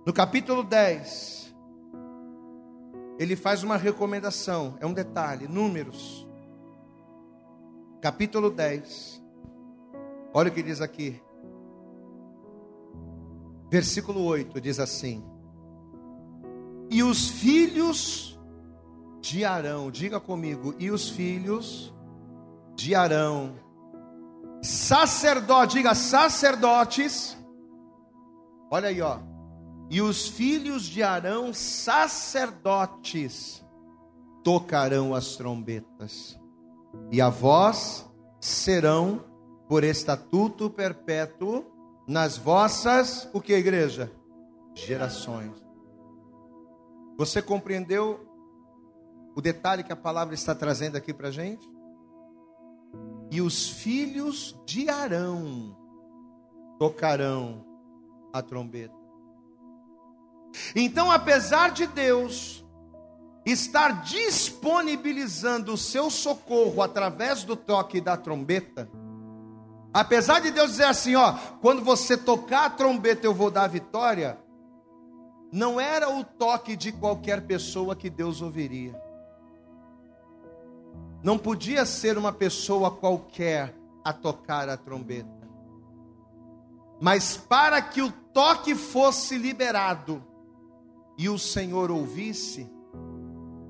no 0.05 0.13
capítulo 0.13 0.63
10, 0.63 1.52
ele 3.19 3.37
faz 3.37 3.63
uma 3.63 3.77
recomendação, 3.77 4.77
é 4.81 4.87
um 4.87 4.93
detalhe, 4.93 5.47
Números, 5.47 6.27
capítulo 8.01 8.51
10. 8.51 9.23
Olha 10.35 10.51
o 10.51 10.53
que 10.53 10.63
diz 10.63 10.81
aqui. 10.81 11.21
Versículo 13.71 14.25
8 14.25 14.61
diz 14.61 14.79
assim: 14.79 15.25
E 16.91 17.03
os 17.03 17.29
filhos 17.29 18.39
de 19.21 19.45
Arão, 19.45 19.91
diga 19.91 20.19
comigo, 20.19 20.75
e 20.79 20.91
os 20.91 21.09
filhos 21.11 21.95
de 22.75 22.95
Arão, 22.95 23.55
sacerdote, 24.63 25.77
diga 25.77 25.95
sacerdotes, 25.95 27.37
olha 28.71 28.89
aí, 28.89 29.01
ó 29.01 29.32
e 29.93 30.01
os 30.01 30.27
filhos 30.27 30.85
de 30.85 31.03
Arão, 31.03 31.53
sacerdotes, 31.53 33.63
tocarão 34.43 35.15
as 35.15 35.37
trombetas, 35.37 36.41
e 37.11 37.21
a 37.21 37.29
voz 37.29 38.11
serão 38.41 39.23
por 39.69 39.85
estatuto 39.85 40.71
perpétuo 40.71 41.67
nas 42.09 42.39
vossas, 42.39 43.29
o 43.35 43.41
que 43.41 43.53
igreja? 43.53 44.11
Gerações. 44.75 45.53
Você 47.19 47.43
compreendeu 47.43 48.27
o 49.37 49.43
detalhe 49.43 49.85
que 49.85 49.93
a 49.93 49.97
palavra 49.97 50.33
está 50.33 50.55
trazendo 50.55 50.97
aqui 50.97 51.13
para 51.13 51.31
gente? 51.31 51.71
E 53.31 53.43
os 53.43 53.69
filhos 53.69 54.59
de 54.65 54.89
Arão 54.89 55.77
tocarão 56.79 57.63
a 58.33 58.41
trombeta. 58.41 59.02
Então, 60.75 61.11
apesar 61.11 61.71
de 61.71 61.87
Deus 61.87 62.65
estar 63.45 64.03
disponibilizando 64.03 65.73
o 65.73 65.79
seu 65.79 66.11
socorro 66.11 66.83
através 66.83 67.43
do 67.43 67.57
toque 67.57 68.01
da 68.01 68.17
trombeta, 68.17 68.89
apesar 69.93 70.41
de 70.41 70.51
Deus 70.51 70.73
dizer 70.73 70.85
assim, 70.85 71.17
ó, 71.17 71.33
quando 71.61 71.83
você 71.83 72.17
tocar 72.17 72.67
a 72.67 72.71
trombeta 72.71 73.27
eu 73.27 73.35
vou 73.35 73.51
dar 73.51 73.65
a 73.65 73.69
vitória, 73.69 74.39
não 75.53 75.81
era 75.81 76.09
o 76.09 76.25
toque 76.25 76.77
de 76.77 76.93
qualquer 76.93 77.47
pessoa 77.47 77.95
que 77.95 78.09
Deus 78.09 78.41
ouviria. 78.41 78.99
Não 81.23 81.37
podia 81.37 81.85
ser 81.85 82.17
uma 82.17 82.33
pessoa 82.33 82.91
qualquer 82.91 83.77
a 84.05 84.13
tocar 84.13 84.69
a 84.69 84.77
trombeta. 84.77 85.43
Mas 87.01 87.37
para 87.37 87.83
que 87.83 88.01
o 88.01 88.11
toque 88.11 88.75
fosse 88.75 89.37
liberado, 89.37 90.25
e 91.17 91.29
o 91.29 91.39
Senhor 91.39 91.91
ouvisse, 91.91 92.71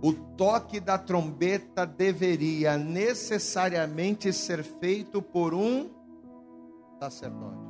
o 0.02 0.12
toque 0.12 0.80
da 0.80 0.98
trombeta 0.98 1.86
deveria 1.86 2.76
necessariamente 2.76 4.32
ser 4.32 4.64
feito 4.64 5.22
por 5.22 5.54
um 5.54 5.90
sacerdote. 7.00 7.62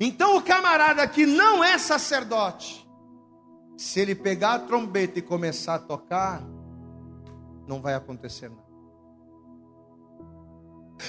Então, 0.00 0.36
o 0.36 0.42
camarada 0.42 1.06
que 1.06 1.24
não 1.24 1.62
é 1.62 1.78
sacerdote, 1.78 2.88
se 3.76 4.00
ele 4.00 4.14
pegar 4.14 4.54
a 4.54 4.58
trombeta 4.58 5.18
e 5.18 5.22
começar 5.22 5.76
a 5.76 5.78
tocar, 5.78 6.42
não 7.66 7.80
vai 7.80 7.94
acontecer 7.94 8.48
nada. 8.50 8.67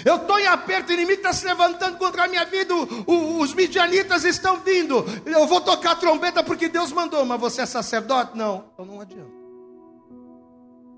Eu 0.06 0.18
estou 0.18 0.40
em 0.40 0.46
aperto, 0.46 0.92
o 0.92 0.94
inimigo 0.94 1.20
está 1.20 1.34
se 1.34 1.46
levantando 1.46 1.98
contra 1.98 2.26
a 2.26 2.28
minha 2.28 2.46
vida, 2.46 2.74
os 3.08 3.54
midianitas 3.54 4.24
estão 4.24 4.60
vindo. 4.60 5.04
Eu 5.26 5.48
vou 5.48 5.62
tocar 5.62 5.96
trombeta 5.96 6.44
porque 6.44 6.70
Deus 6.70 6.92
mandou, 6.92 7.26
mas 7.26 7.40
você 7.40 7.62
é 7.62 7.66
sacerdote? 7.66 8.38
Não, 8.38 8.66
então 8.74 8.86
não 8.86 9.02
adianta. 9.02 9.32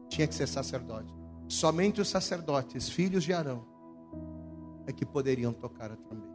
Tinha 0.09 0.27
que 0.27 0.35
ser 0.35 0.47
sacerdote. 0.47 1.13
Somente 1.47 2.01
os 2.01 2.09
sacerdotes, 2.09 2.89
filhos 2.89 3.23
de 3.23 3.33
Arão, 3.33 3.65
é 4.85 4.91
que 4.91 5.05
poderiam 5.05 5.53
tocar 5.53 5.91
a 5.91 5.95
trombeta. 5.95 6.31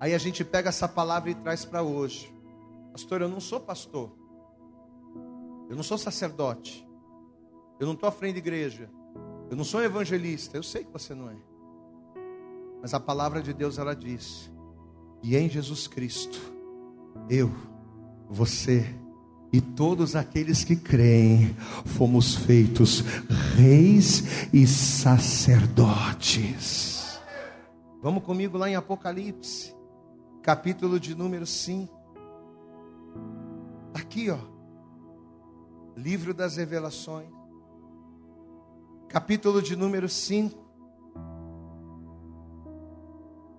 Aí 0.00 0.14
a 0.14 0.18
gente 0.18 0.44
pega 0.44 0.68
essa 0.68 0.88
palavra 0.88 1.30
e 1.30 1.34
traz 1.34 1.64
para 1.64 1.82
hoje. 1.82 2.34
Pastor, 2.92 3.22
eu 3.22 3.28
não 3.28 3.40
sou 3.40 3.60
pastor. 3.60 4.12
Eu 5.68 5.76
não 5.76 5.82
sou 5.82 5.96
sacerdote. 5.96 6.86
Eu 7.78 7.86
não 7.86 7.94
estou 7.94 8.08
à 8.08 8.12
frente 8.12 8.34
de 8.34 8.38
igreja. 8.38 8.90
Eu 9.50 9.56
não 9.56 9.64
sou 9.64 9.82
evangelista. 9.82 10.56
Eu 10.56 10.62
sei 10.62 10.84
que 10.84 10.92
você 10.92 11.14
não 11.14 11.30
é. 11.30 11.53
Mas 12.84 12.92
a 12.92 13.00
palavra 13.00 13.40
de 13.40 13.54
Deus 13.54 13.78
ela 13.78 13.96
diz: 13.96 14.52
e 15.22 15.34
em 15.34 15.48
Jesus 15.48 15.86
Cristo, 15.86 16.38
eu, 17.30 17.50
você 18.28 18.94
e 19.50 19.58
todos 19.58 20.14
aqueles 20.14 20.64
que 20.64 20.76
creem, 20.76 21.56
fomos 21.86 22.34
feitos 22.34 23.00
reis 23.56 24.52
e 24.52 24.66
sacerdotes. 24.66 25.98
Vamos 28.02 28.22
comigo 28.22 28.58
lá 28.58 28.68
em 28.68 28.76
Apocalipse, 28.76 29.74
capítulo 30.42 31.00
de 31.00 31.14
número 31.14 31.46
5. 31.46 31.90
Aqui, 33.94 34.28
ó. 34.28 34.36
Livro 35.96 36.34
das 36.34 36.58
Revelações, 36.58 37.30
capítulo 39.08 39.62
de 39.62 39.74
número 39.74 40.06
5. 40.06 40.63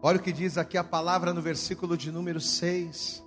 Olha 0.07 0.19
o 0.19 0.21
que 0.21 0.31
diz 0.31 0.55
aqui 0.55 0.77
a 0.77 0.83
palavra 0.83 1.33
no 1.33 1.41
versículo 1.41 1.97
de 1.97 2.11
número 2.11 2.39
6. 2.39 3.23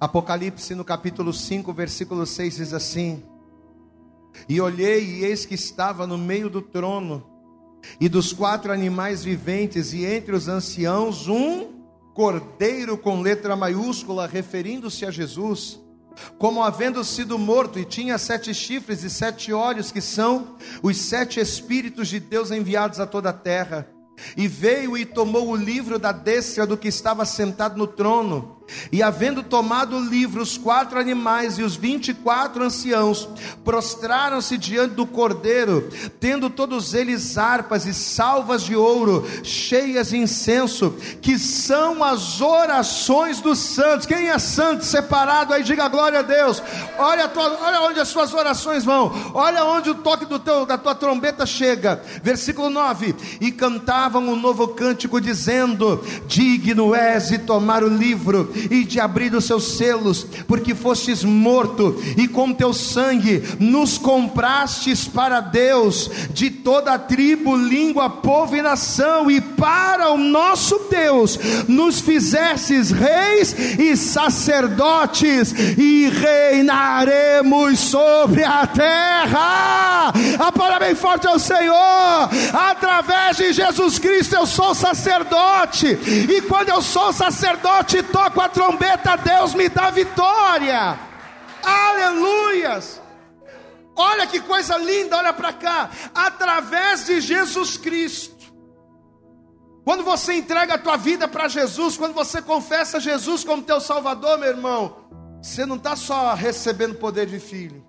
Apocalipse 0.00 0.74
no 0.74 0.82
capítulo 0.82 1.34
5, 1.34 1.70
versículo 1.74 2.24
6 2.24 2.56
diz 2.56 2.72
assim: 2.72 3.22
E 4.48 4.58
olhei, 4.58 5.04
e 5.04 5.24
eis 5.26 5.44
que 5.44 5.54
estava 5.54 6.06
no 6.06 6.16
meio 6.16 6.48
do 6.48 6.62
trono, 6.62 7.26
e 8.00 8.08
dos 8.08 8.32
quatro 8.32 8.72
animais 8.72 9.22
viventes, 9.22 9.92
e 9.92 10.06
entre 10.06 10.34
os 10.34 10.48
anciãos, 10.48 11.28
um 11.28 11.84
cordeiro 12.14 12.96
com 12.96 13.20
letra 13.20 13.54
maiúscula, 13.54 14.26
referindo-se 14.26 15.04
a 15.04 15.10
Jesus, 15.10 15.78
como 16.38 16.62
havendo 16.62 17.04
sido 17.04 17.38
morto, 17.38 17.78
e 17.78 17.84
tinha 17.84 18.16
sete 18.16 18.54
chifres 18.54 19.04
e 19.04 19.10
sete 19.10 19.52
olhos, 19.52 19.92
que 19.92 20.00
são 20.00 20.56
os 20.82 20.96
sete 20.96 21.38
Espíritos 21.38 22.08
de 22.08 22.18
Deus 22.18 22.50
enviados 22.50 22.98
a 22.98 23.06
toda 23.06 23.28
a 23.28 23.34
terra. 23.34 23.99
E 24.36 24.46
veio 24.46 24.96
e 24.96 25.04
tomou 25.04 25.48
o 25.48 25.56
livro 25.56 25.98
da 25.98 26.12
destra 26.12 26.66
do 26.66 26.76
que 26.76 26.88
estava 26.88 27.24
sentado 27.24 27.76
no 27.76 27.86
trono. 27.86 28.59
E 28.92 29.02
havendo 29.02 29.42
tomado 29.42 29.96
o 29.96 30.04
livro, 30.04 30.42
os 30.42 30.56
quatro 30.56 30.98
animais 30.98 31.58
e 31.58 31.62
os 31.62 31.76
vinte 31.76 32.08
e 32.08 32.14
quatro 32.14 32.64
anciãos 32.64 33.28
prostraram-se 33.64 34.56
diante 34.58 34.94
do 34.94 35.06
cordeiro, 35.06 35.88
tendo 36.18 36.50
todos 36.50 36.94
eles 36.94 37.38
harpas 37.38 37.86
e 37.86 37.94
salvas 37.94 38.62
de 38.62 38.74
ouro, 38.74 39.26
cheias 39.42 40.10
de 40.10 40.18
incenso, 40.18 40.94
que 41.20 41.38
são 41.38 42.02
as 42.02 42.40
orações 42.40 43.40
dos 43.40 43.58
santos. 43.58 44.06
Quem 44.06 44.28
é 44.28 44.38
santo 44.38 44.84
separado 44.84 45.52
aí, 45.52 45.62
diga 45.62 45.88
glória 45.88 46.20
a 46.20 46.22
Deus. 46.22 46.62
Olha, 46.98 47.28
tua, 47.28 47.58
olha 47.62 47.82
onde 47.82 48.00
as 48.00 48.08
suas 48.08 48.32
orações 48.34 48.84
vão, 48.84 49.12
olha 49.34 49.64
onde 49.64 49.90
o 49.90 49.94
toque 49.94 50.24
do 50.26 50.38
teu, 50.38 50.66
da 50.66 50.78
tua 50.78 50.94
trombeta 50.94 51.46
chega. 51.46 52.02
Versículo 52.22 52.70
9: 52.70 53.14
E 53.40 53.52
cantavam 53.52 54.28
um 54.28 54.36
novo 54.36 54.68
cântico, 54.68 55.20
dizendo: 55.20 56.02
Digno 56.26 56.94
és 56.94 57.28
de 57.28 57.38
tomar 57.38 57.82
o 57.82 57.88
livro 57.88 58.52
e 58.70 58.84
de 58.84 58.98
abrir 59.00 59.34
os 59.34 59.44
seus 59.44 59.76
selos, 59.76 60.26
porque 60.46 60.74
fostes 60.74 61.24
morto 61.24 62.00
e 62.16 62.26
com 62.26 62.52
teu 62.52 62.72
sangue 62.72 63.42
nos 63.58 63.98
comprastes 63.98 65.06
para 65.06 65.40
Deus 65.40 66.10
de 66.30 66.50
toda 66.50 66.98
tribo, 66.98 67.56
língua, 67.56 68.10
povo 68.10 68.56
e 68.56 68.62
nação, 68.62 69.30
e 69.30 69.40
para 69.40 70.10
o 70.10 70.18
nosso 70.18 70.88
Deus 70.90 71.38
nos 71.68 72.00
fizestes 72.00 72.90
reis 72.90 73.54
e 73.78 73.96
sacerdotes, 73.96 75.52
e 75.78 76.08
reinaremos 76.08 77.78
sobre 77.78 78.44
a 78.44 78.66
terra. 78.66 80.12
A 80.38 80.52
palavra 80.52 80.86
bem 80.86 80.94
forte 80.94 81.26
ao 81.26 81.38
Senhor, 81.38 82.28
através 82.52 83.36
de 83.36 83.52
Jesus 83.52 83.98
Cristo 83.98 84.34
eu 84.34 84.46
sou 84.46 84.74
sacerdote, 84.74 85.86
e 85.86 86.40
quando 86.42 86.70
eu 86.70 86.82
sou 86.82 87.12
sacerdote, 87.12 88.02
toco 88.02 88.40
a 88.40 88.48
trombeta, 88.50 89.16
Deus 89.16 89.54
me 89.54 89.68
dá 89.68 89.90
vitória. 89.90 90.98
Aleluias. 91.62 93.00
Olha 93.96 94.26
que 94.26 94.40
coisa 94.40 94.76
linda, 94.76 95.16
olha 95.18 95.32
para 95.32 95.52
cá. 95.52 95.90
Através 96.14 97.06
de 97.06 97.20
Jesus 97.20 97.76
Cristo. 97.76 98.40
Quando 99.84 100.04
você 100.04 100.34
entrega 100.34 100.74
a 100.74 100.78
tua 100.78 100.96
vida 100.96 101.26
para 101.26 101.48
Jesus, 101.48 101.96
quando 101.96 102.14
você 102.14 102.40
confessa 102.40 103.00
Jesus 103.00 103.44
como 103.44 103.62
teu 103.62 103.80
Salvador, 103.80 104.38
meu 104.38 104.48
irmão, 104.48 104.96
você 105.42 105.64
não 105.66 105.76
está 105.76 105.96
só 105.96 106.34
recebendo 106.34 106.94
poder 106.96 107.26
de 107.26 107.40
filho. 107.40 107.84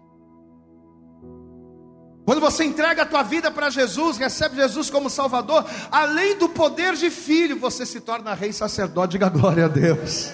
Quando 2.26 2.40
você 2.40 2.64
entrega 2.64 3.02
a 3.02 3.06
tua 3.06 3.24
vida 3.24 3.52
para 3.52 3.70
Jesus, 3.70 4.18
recebe 4.18 4.56
Jesus 4.56 4.90
como 4.90 5.10
Salvador, 5.10 5.66
além 5.92 6.38
do 6.38 6.48
poder 6.48 6.96
de 6.96 7.10
filho, 7.10 7.60
você 7.60 7.86
se 7.86 8.00
torna 8.00 8.34
rei 8.34 8.54
sacerdote, 8.54 9.14
diga 9.14 9.28
glória 9.28 9.66
a 9.66 9.68
Deus. 9.68 10.32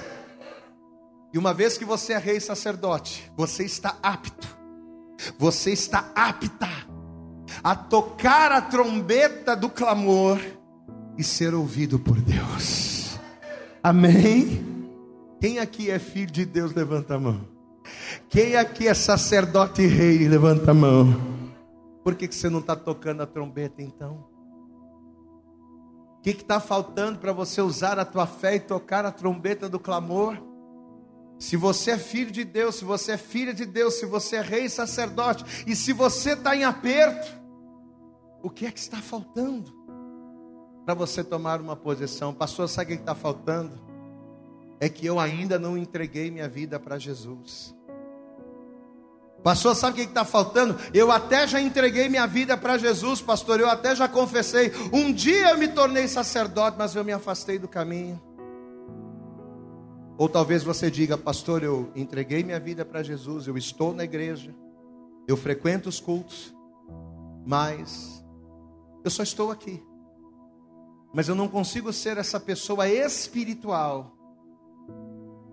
E 1.37 1.39
uma 1.39 1.53
vez 1.53 1.77
que 1.77 1.85
você 1.85 2.13
é 2.13 2.17
rei 2.17 2.39
sacerdote, 2.39 3.31
você 3.37 3.63
está 3.63 3.95
apto, 4.01 4.47
você 5.37 5.71
está 5.71 6.11
apta 6.15 6.67
a 7.63 7.75
tocar 7.75 8.51
a 8.51 8.59
trombeta 8.59 9.55
do 9.55 9.69
clamor 9.69 10.41
e 11.15 11.23
ser 11.23 11.53
ouvido 11.53 11.99
por 11.99 12.19
Deus. 12.19 13.19
Amém? 13.83 14.65
Quem 15.39 15.59
aqui 15.59 15.91
é 15.91 15.99
filho 15.99 16.31
de 16.31 16.43
Deus, 16.43 16.73
levanta 16.73 17.13
a 17.13 17.19
mão. 17.19 17.47
Quem 18.29 18.55
aqui 18.55 18.87
é 18.87 18.95
sacerdote 18.95 19.83
e 19.83 19.85
rei, 19.85 20.27
levanta 20.27 20.71
a 20.71 20.73
mão. 20.73 21.21
Por 22.03 22.15
que, 22.15 22.27
que 22.27 22.33
você 22.33 22.49
não 22.49 22.61
está 22.61 22.75
tocando 22.75 23.21
a 23.21 23.27
trombeta 23.27 23.79
então? 23.83 24.25
O 26.17 26.21
que 26.23 26.31
está 26.31 26.59
faltando 26.59 27.19
para 27.19 27.31
você 27.31 27.61
usar 27.61 27.99
a 27.99 28.05
tua 28.05 28.25
fé 28.25 28.55
e 28.55 28.59
tocar 28.59 29.05
a 29.05 29.11
trombeta 29.11 29.69
do 29.69 29.79
clamor? 29.79 30.46
Se 31.39 31.55
você 31.55 31.91
é 31.91 31.97
filho 31.97 32.31
de 32.31 32.43
Deus, 32.43 32.75
se 32.75 32.85
você 32.85 33.13
é 33.13 33.17
filha 33.17 33.53
de 33.53 33.65
Deus, 33.65 33.95
se 33.95 34.05
você 34.05 34.37
é 34.37 34.41
rei 34.41 34.65
e 34.65 34.69
sacerdote, 34.69 35.63
e 35.67 35.75
se 35.75 35.93
você 35.93 36.33
está 36.33 36.55
em 36.55 36.63
aperto, 36.63 37.31
o 38.41 38.49
que 38.49 38.65
é 38.65 38.71
que 38.71 38.79
está 38.79 38.97
faltando 38.97 39.71
para 40.85 40.93
você 40.93 41.23
tomar 41.23 41.61
uma 41.61 41.75
posição? 41.75 42.33
Pastor, 42.33 42.67
sabe 42.67 42.93
o 42.93 42.95
que 42.95 43.01
está 43.01 43.13
faltando? 43.13 43.79
É 44.79 44.89
que 44.89 45.05
eu 45.05 45.19
ainda 45.19 45.59
não 45.59 45.77
entreguei 45.77 46.31
minha 46.31 46.47
vida 46.47 46.79
para 46.79 46.97
Jesus. 46.97 47.75
Pastor, 49.43 49.75
sabe 49.75 49.93
o 49.93 49.95
que 49.95 50.09
está 50.09 50.25
faltando? 50.25 50.77
Eu 50.93 51.11
até 51.11 51.47
já 51.47 51.61
entreguei 51.61 52.09
minha 52.09 52.25
vida 52.25 52.57
para 52.57 52.77
Jesus, 52.77 53.21
pastor. 53.21 53.59
Eu 53.59 53.69
até 53.69 53.95
já 53.95 54.07
confessei. 54.07 54.71
Um 54.91 55.13
dia 55.13 55.51
eu 55.51 55.57
me 55.57 55.67
tornei 55.67 56.07
sacerdote, 56.07 56.77
mas 56.77 56.95
eu 56.95 57.03
me 57.03 57.13
afastei 57.13 57.59
do 57.59 57.67
caminho. 57.67 58.21
Ou 60.17 60.27
talvez 60.27 60.63
você 60.63 60.89
diga, 60.89 61.15
pastor, 61.15 61.63
eu 61.63 61.91
entreguei 61.95 62.43
minha 62.43 62.59
vida 62.59 62.83
para 62.83 63.03
Jesus, 63.03 63.45
eu 63.45 63.55
estou 63.55 63.93
na 63.93 64.03
igreja, 64.03 64.53
eu 65.27 65.37
frequento 65.37 65.87
os 65.87 65.99
cultos, 65.99 66.55
mas 67.45 68.25
eu 69.03 69.11
só 69.11 69.21
estou 69.21 69.51
aqui. 69.51 69.83
Mas 71.13 71.29
eu 71.29 71.35
não 71.35 71.47
consigo 71.47 71.93
ser 71.93 72.17
essa 72.17 72.39
pessoa 72.39 72.89
espiritual 72.89 74.17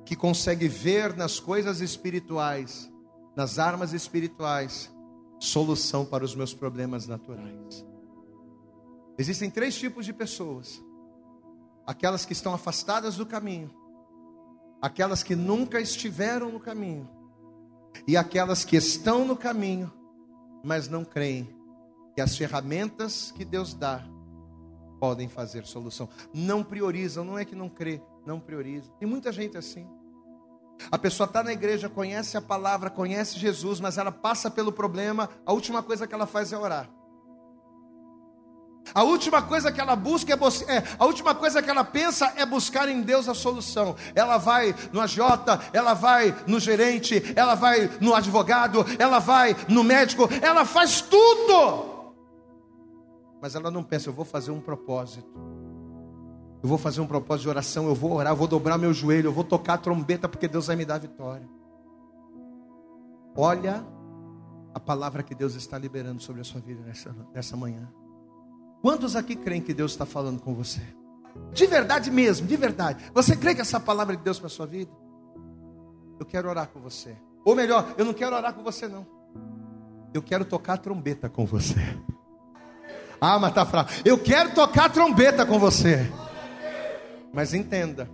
que 0.07 0.17
consegue 0.17 0.67
ver 0.67 1.15
nas 1.15 1.39
coisas 1.39 1.81
espirituais, 1.81 2.91
nas 3.37 3.59
armas 3.59 3.93
espirituais, 3.93 4.91
solução 5.39 6.07
para 6.07 6.25
os 6.25 6.35
meus 6.35 6.55
problemas 6.55 7.07
naturais. 7.07 7.85
Existem 9.19 9.51
três 9.51 9.77
tipos 9.77 10.07
de 10.07 10.13
pessoas: 10.13 10.83
aquelas 11.87 12.25
que 12.25 12.33
estão 12.33 12.55
afastadas 12.55 13.17
do 13.17 13.27
caminho 13.27 13.84
aquelas 14.81 15.23
que 15.23 15.35
nunca 15.35 15.81
estiveram 15.81 16.51
no 16.51 16.61
caminho 16.61 17.09
e 18.07 18.17
aquelas 18.17 18.65
que 18.65 18.77
estão 18.77 19.25
no 19.25 19.37
caminho, 19.37 19.93
mas 20.63 20.89
não 20.89 21.05
creem 21.05 21.49
que 22.15 22.21
as 22.21 22.37
ferramentas 22.37 23.33
que 23.33 23.45
Deus 23.45 23.75
dá 23.75 24.05
podem 25.01 25.29
fazer 25.29 25.67
solução. 25.67 26.09
Não 26.33 26.63
priorizam, 26.63 27.25
não 27.25 27.39
é 27.39 27.45
que 27.45 27.55
não 27.55 27.69
crê, 27.69 28.01
não 28.25 28.41
prioriza. 28.41 28.91
Tem 28.99 29.09
muita 29.09 29.33
gente 29.33 29.57
assim. 29.57 29.87
A 30.91 30.99
pessoa 30.99 31.27
está 31.27 31.43
na 31.43 31.53
igreja, 31.53 31.89
conhece 31.89 32.37
a 32.37 32.43
palavra, 32.43 32.91
conhece 32.91 33.39
Jesus, 33.39 33.81
mas 33.81 33.99
ela 33.99 34.11
passa 34.11 34.51
pelo 34.51 34.73
problema, 34.73 35.31
a 35.47 35.53
última 35.53 35.83
coisa 35.83 36.07
que 36.07 36.15
ela 36.15 36.27
faz 36.27 36.53
é 36.53 36.59
orar. 36.59 36.91
A 38.95 39.03
última 39.03 39.43
coisa 39.43 39.73
que 39.73 39.81
ela 39.81 39.97
busca 39.97 40.33
é, 40.33 40.37
é, 40.77 40.85
a 40.97 41.05
última 41.05 41.35
coisa 41.35 41.61
que 41.61 41.69
ela 41.69 41.83
pensa 41.83 42.33
é 42.37 42.47
buscar 42.47 42.89
em 42.89 43.03
Deus 43.03 43.29
a 43.29 43.35
solução. 43.35 43.97
Ela 44.15 44.39
vai 44.39 44.73
no 44.93 45.01
AJ, 45.01 45.19
ela 45.73 45.95
vai 45.95 46.33
no 46.47 46.61
gerente, 46.61 47.21
ela 47.35 47.57
vai 47.57 47.91
no 48.01 48.15
advogado, 48.15 48.87
ela 48.97 49.19
vai 49.19 49.57
no 49.69 49.83
médico, 49.83 50.29
ela 50.41 50.65
faz 50.65 51.01
tudo. 51.01 52.05
Mas 53.43 53.57
ela 53.57 53.69
não 53.69 53.83
pensa, 53.83 54.09
eu 54.09 54.13
vou 54.13 54.25
fazer 54.25 54.53
um 54.53 54.61
propósito. 54.61 55.29
Eu 56.63 56.69
vou 56.69 56.79
fazer 56.79 57.01
um 57.01 57.07
propósito 57.07 57.43
de 57.43 57.49
oração, 57.49 57.89
eu 57.89 57.95
vou 57.97 58.13
orar, 58.13 58.33
eu 58.33 58.37
vou 58.37 58.47
dobrar 58.47 58.79
meu 58.79 58.95
joelho, 58.95 59.27
eu 59.27 59.33
vou 59.33 59.45
tocar 59.45 59.75
a 59.75 59.79
trombeta 59.79 60.29
porque 60.29 60.47
Deus 60.47 60.69
vai 60.69 60.77
me 60.77 60.85
dar 60.85 60.99
vitória. 60.99 61.47
Olha 63.37 63.85
a 64.73 64.79
palavra 64.79 65.23
que 65.25 65.35
Deus 65.35 65.57
está 65.57 65.77
liberando 65.77 66.23
sobre 66.23 66.41
a 66.41 66.45
sua 66.45 66.61
vida 66.61 66.81
nessa, 66.85 67.15
nessa 67.35 67.57
manhã. 67.57 67.93
Quantos 68.85 69.17
aqui 69.17 69.35
creem 69.35 69.63
que 69.63 69.73
Deus 69.73 69.93
está 69.93 70.05
falando 70.05 70.43
com 70.43 70.53
você? 70.55 70.83
De 71.55 71.67
verdade 71.67 72.11
mesmo, 72.11 72.47
de 72.47 72.55
verdade. 72.55 73.03
Você 73.15 73.35
crê 73.35 73.55
que 73.55 73.63
essa 73.63 73.81
palavra 73.81 74.13
é 74.13 74.17
de 74.19 74.23
Deus 74.23 74.39
para 74.39 74.49
a 74.49 74.51
sua 74.51 74.67
vida? 74.67 74.93
Eu 76.21 76.27
quero 76.27 76.51
orar 76.51 76.69
com 76.69 76.81
você. 76.81 77.17
Ou 77.47 77.57
melhor, 77.57 77.95
eu 77.97 78.05
não 78.05 78.13
quero 78.13 78.37
orar 78.37 78.53
com 78.53 78.63
você, 78.63 78.87
não. 78.87 79.07
Eu 80.13 80.23
quero 80.23 80.45
tocar 80.45 80.77
trombeta 80.77 81.31
com 81.31 81.47
você. 81.47 81.81
Ah, 83.19 83.39
mas 83.39 83.55
tá 83.55 83.65
fraco. 83.65 83.91
Eu 84.05 84.19
quero 84.19 84.55
tocar 84.55 84.93
trombeta 84.93 85.47
com 85.47 85.59
você. 85.59 86.07
Mas 87.33 87.55
entenda, 87.55 88.07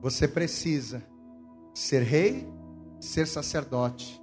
você 0.00 0.26
precisa 0.26 1.04
ser 1.74 2.02
rei, 2.02 2.50
ser 2.98 3.26
sacerdote, 3.26 4.22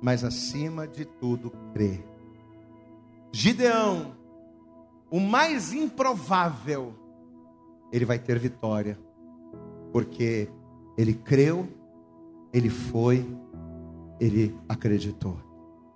mas 0.00 0.22
acima 0.22 0.86
de 0.86 1.04
tudo, 1.04 1.50
crer. 1.72 2.06
Gideão 3.32 4.21
o 5.12 5.20
mais 5.20 5.74
improvável, 5.74 6.94
ele 7.92 8.06
vai 8.06 8.18
ter 8.18 8.38
vitória, 8.38 8.98
porque 9.92 10.48
ele 10.96 11.12
creu, 11.12 11.68
ele 12.50 12.70
foi, 12.70 13.26
ele 14.18 14.58
acreditou. 14.66 15.38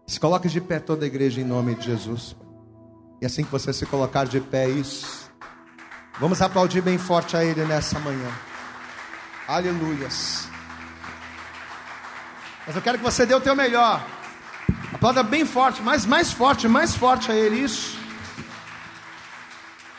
Se 0.07 0.21
coloque 0.21 0.51
de 0.51 0.61
pé 0.61 0.79
toda 0.79 1.07
a 1.07 1.09
igreja 1.09 1.41
em 1.41 1.45
nome 1.45 1.75
de 1.75 1.87
Jesus. 1.87 2.37
E 3.19 3.25
assim 3.25 3.43
que 3.43 3.51
você 3.51 3.73
se 3.73 3.87
colocar 3.87 4.27
de 4.27 4.39
pé, 4.39 4.69
isso. 4.69 5.33
Vamos 6.21 6.43
aplaudir 6.43 6.83
bem 6.83 6.99
forte 6.99 7.39
a 7.39 7.43
Ele 7.43 7.65
nessa 7.65 7.99
manhã. 7.99 8.31
Aleluias. 9.49 10.47
Mas 12.67 12.77
eu 12.77 12.83
quero 12.83 12.99
que 12.99 13.05
você 13.05 13.25
dê 13.25 13.35
o 13.35 13.41
teu 13.41 13.57
melhor. 13.57 14.07
Aplauda 14.93 15.23
bem 15.23 15.47
forte, 15.47 15.81
mais, 15.81 16.05
mais 16.05 16.31
forte, 16.31 16.69
mais 16.69 16.95
forte 16.95 17.33
a 17.33 17.35
Ele. 17.35 17.57
Isso. 17.57 18.06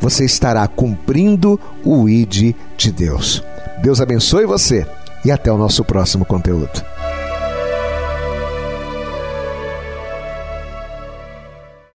você 0.00 0.24
estará 0.24 0.66
cumprindo 0.66 1.58
o 1.84 2.08
ID 2.08 2.54
de 2.76 2.92
Deus. 2.92 3.42
Deus 3.82 4.00
abençoe 4.00 4.46
você 4.46 4.86
e 5.24 5.30
até 5.30 5.50
o 5.50 5.58
nosso 5.58 5.84
próximo 5.84 6.24
conteúdo. 6.24 6.95